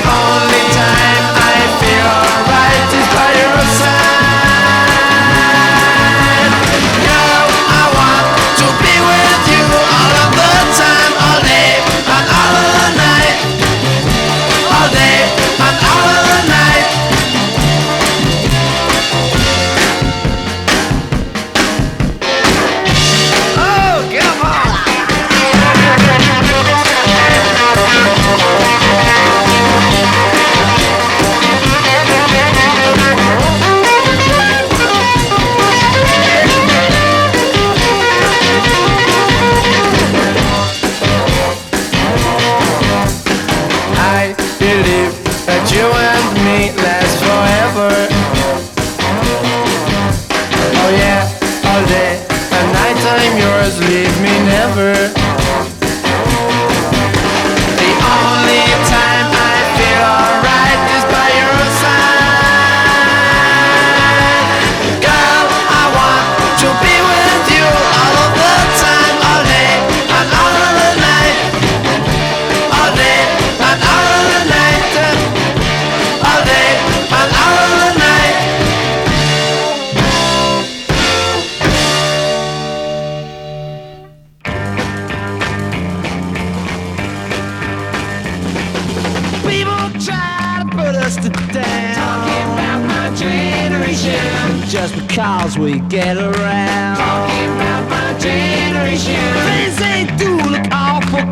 Just 94.69 94.95
because 94.95 95.57
we 95.57 95.79
get 95.89 96.15
around. 96.15 96.97
Talking 96.97 97.51
about 97.55 97.89
my 97.89 98.19
generation. 98.19 99.15
Things 99.49 99.75
they 99.79 100.05
do 100.15 100.37
look 100.37 100.67
awful. 100.71 101.25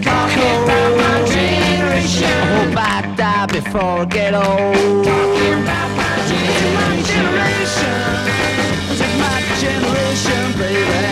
Talking 0.00 0.62
about 0.62 0.96
my 0.96 1.26
generation. 1.26 2.24
I 2.24 2.46
hope 2.54 2.76
I 2.78 3.14
die 3.16 3.46
before 3.46 3.82
I 3.82 4.04
get 4.04 4.32
old. 4.32 5.04
Talking 5.04 5.62
about 5.64 5.90
my 5.96 6.14
generation. 7.02 7.98
It's 8.92 9.02
my 9.18 9.38
generation, 9.58 10.52
baby. 10.56 11.08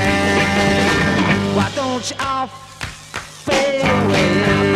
Why 1.57 1.69
don't 1.75 2.09
you 2.09 2.17
all 2.21 2.47
fade 2.47 3.81
away? 3.83 4.76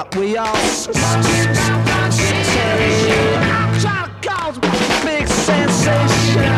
what 0.00 0.16
we 0.16 0.36
all 0.36 0.56
say. 0.56 0.92
To 3.80 4.10
cause 4.22 4.56
a 4.56 4.60
big 5.04 5.26
sensation. 5.28 6.54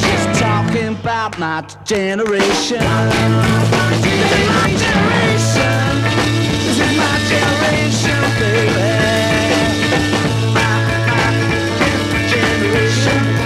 Just 0.00 0.40
talking 0.40 0.94
about 1.00 1.38
my 1.38 1.60
generation. 1.84 2.80
This 3.90 4.04
is 4.08 4.48
my 4.48 4.68
generation. 4.84 5.88
This 6.64 6.78
is 6.84 6.92
my 6.96 7.16
generation, 7.32 8.20
baby. 8.40 8.88
My, 10.54 10.72
my 11.08 11.26
generation. 12.32 13.18
My, 13.20 13.34
my, 13.34 13.37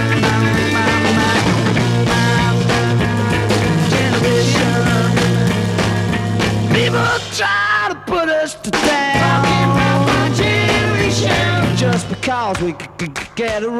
cause 12.53 12.63
we 12.63 12.73
could 12.73 13.17
get 13.35 13.63
around. 13.63 13.79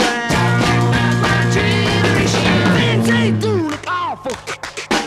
My 1.21 1.49
generation, 1.53 3.03
they 3.03 3.31
do 3.39 3.69
look 3.69 3.87
awful 3.87 4.35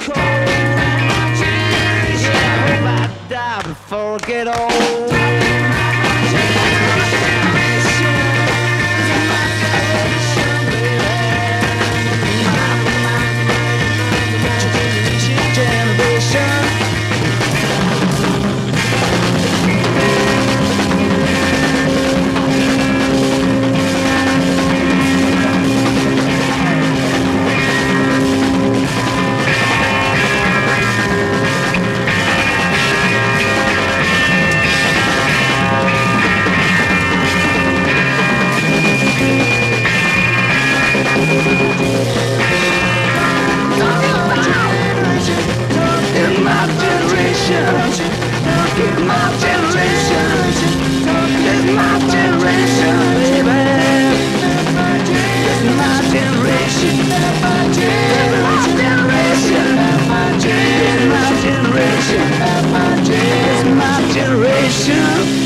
cold. 0.05 0.17
My 0.17 1.35
generation, 1.41 2.33
I 2.33 2.57
hope 2.67 2.87
I 2.87 3.29
die 3.29 3.63
before 3.63 4.15
I 4.15 4.27
get 4.27 4.47
old. 4.49 4.96
It's 63.09 63.63
my 63.65 64.13
generation. 64.13 65.45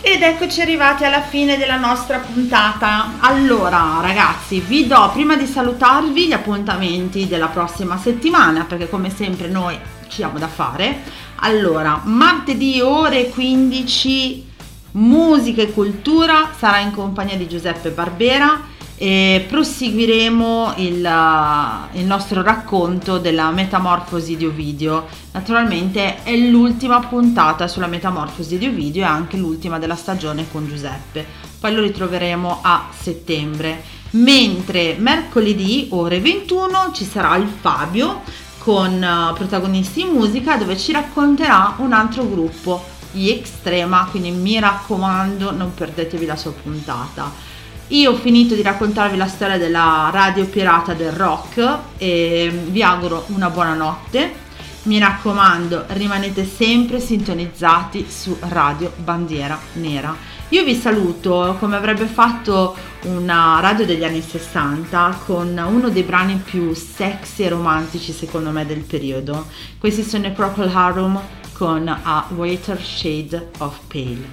Ed 0.00 0.22
eccoci 0.22 0.60
arrivati 0.60 1.04
alla 1.04 1.22
fine 1.22 1.56
della 1.56 1.76
nostra 1.76 2.18
puntata. 2.18 3.14
Allora, 3.20 3.98
ragazzi, 4.00 4.60
vi 4.60 4.86
do 4.86 5.10
prima 5.12 5.36
di 5.36 5.46
salutarvi 5.46 6.26
gli 6.26 6.32
appuntamenti 6.32 7.26
della 7.26 7.48
prossima 7.48 7.96
settimana, 7.96 8.64
perché 8.64 8.88
come 8.88 9.10
sempre 9.10 9.48
noi 9.48 9.76
ci 10.08 10.22
abbiamo 10.22 10.38
da 10.38 10.48
fare. 10.48 11.02
Allora, 11.36 12.00
martedì 12.04 12.80
ore 12.80 13.28
15 13.30 14.52
musica 14.92 15.62
e 15.62 15.72
cultura 15.72 16.50
sarà 16.56 16.78
in 16.78 16.92
compagnia 16.92 17.36
di 17.36 17.48
Giuseppe 17.48 17.90
Barbera 17.90 18.72
e 18.96 19.44
proseguiremo 19.48 20.74
il, 20.76 21.04
uh, 21.04 21.98
il 21.98 22.04
nostro 22.04 22.42
racconto 22.42 23.18
della 23.18 23.50
metamorfosi 23.50 24.36
di 24.36 24.46
Ovidio. 24.46 25.06
Naturalmente 25.32 26.22
è 26.22 26.36
l'ultima 26.36 27.00
puntata 27.00 27.66
sulla 27.66 27.88
metamorfosi 27.88 28.56
di 28.56 28.66
Ovidio 28.66 29.02
e 29.02 29.06
anche 29.06 29.36
l'ultima 29.36 29.78
della 29.78 29.96
stagione 29.96 30.46
con 30.50 30.68
Giuseppe. 30.68 31.26
Poi 31.58 31.74
lo 31.74 31.82
ritroveremo 31.82 32.60
a 32.62 32.88
settembre. 32.96 33.82
Mentre 34.10 34.94
mercoledì 34.96 35.88
ore 35.90 36.20
21 36.20 36.92
ci 36.92 37.04
sarà 37.04 37.34
il 37.36 37.48
Fabio 37.48 38.22
con 38.58 39.02
uh, 39.02 39.34
protagonisti 39.34 40.02
in 40.02 40.12
musica 40.12 40.56
dove 40.56 40.78
ci 40.78 40.92
racconterà 40.92 41.74
un 41.78 41.92
altro 41.92 42.28
gruppo, 42.28 42.92
gli 43.10 43.28
Extrema, 43.28 44.06
quindi 44.10 44.30
mi 44.30 44.58
raccomando 44.58 45.50
non 45.52 45.74
perdetevi 45.74 46.26
la 46.26 46.36
sua 46.36 46.52
puntata. 46.52 47.53
Io 47.94 48.10
ho 48.10 48.16
finito 48.16 48.56
di 48.56 48.62
raccontarvi 48.62 49.16
la 49.16 49.28
storia 49.28 49.56
della 49.56 50.10
radio 50.12 50.46
pirata 50.46 50.94
del 50.94 51.12
rock 51.12 51.78
e 51.96 52.50
vi 52.70 52.82
auguro 52.82 53.24
una 53.28 53.50
buona 53.50 53.74
notte. 53.74 54.34
Mi 54.82 54.98
raccomando, 54.98 55.84
rimanete 55.90 56.44
sempre 56.44 56.98
sintonizzati 56.98 58.06
su 58.08 58.36
Radio 58.40 58.92
Bandiera 58.96 59.56
Nera. 59.74 60.12
Io 60.48 60.64
vi 60.64 60.74
saluto 60.74 61.54
come 61.60 61.76
avrebbe 61.76 62.06
fatto 62.06 62.74
una 63.02 63.60
radio 63.60 63.86
degli 63.86 64.02
anni 64.02 64.22
60 64.22 65.20
con 65.24 65.56
uno 65.56 65.88
dei 65.88 66.02
brani 66.02 66.34
più 66.44 66.74
sexy 66.74 67.44
e 67.44 67.48
romantici 67.50 68.10
secondo 68.10 68.50
me 68.50 68.66
del 68.66 68.80
periodo. 68.80 69.46
Questi 69.78 70.02
sono 70.02 70.26
i 70.26 70.32
Procol 70.32 70.68
Harum 70.68 71.20
con 71.52 71.86
A 71.86 72.26
Waiter 72.34 72.82
Shade 72.82 73.50
of 73.58 73.78
Pale. 73.86 74.28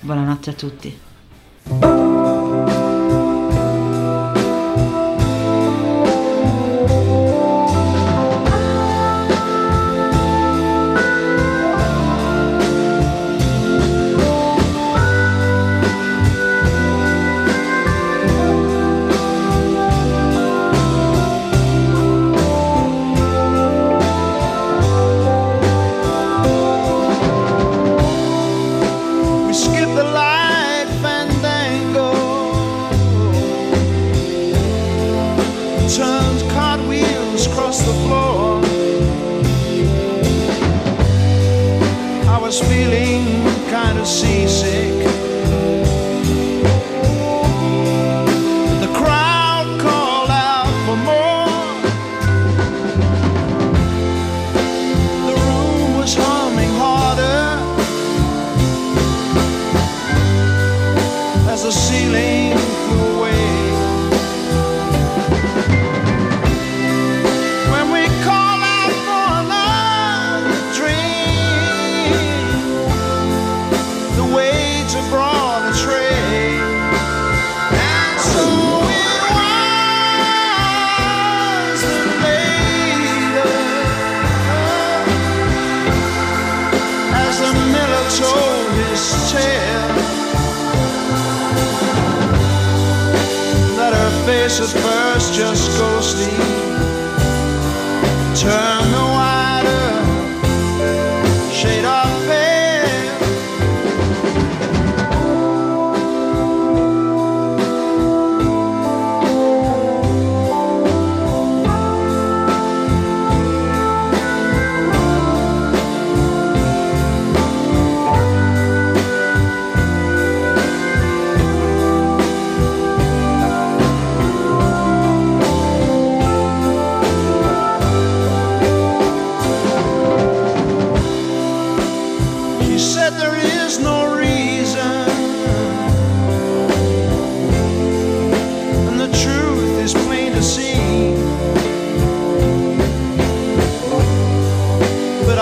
Buonanotte 0.00 0.50
a 0.50 0.52
tutti. 0.52 0.98
Kind 43.70 43.98
of 43.98 44.06
seasick. 44.06 44.97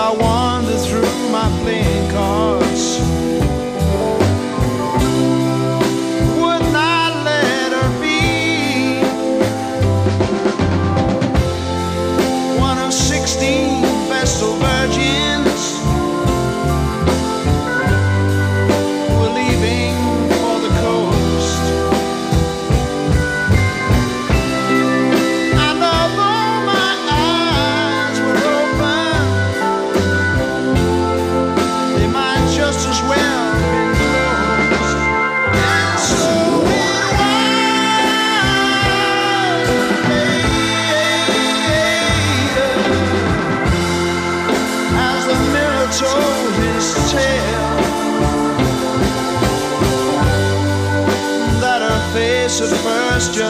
I 0.07 0.11
wander 0.11 0.77
through 0.77 1.29
my 1.31 1.49
playing 1.63 2.09
car. 2.11 2.56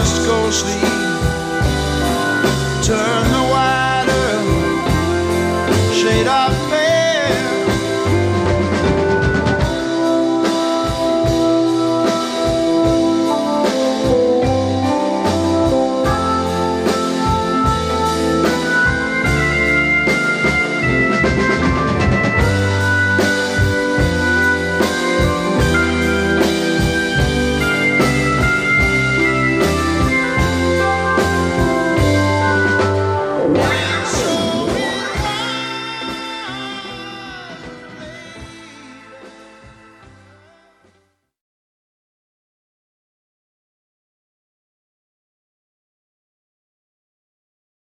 just 0.07 0.25
go 0.25 0.49
sleep. 0.51 0.96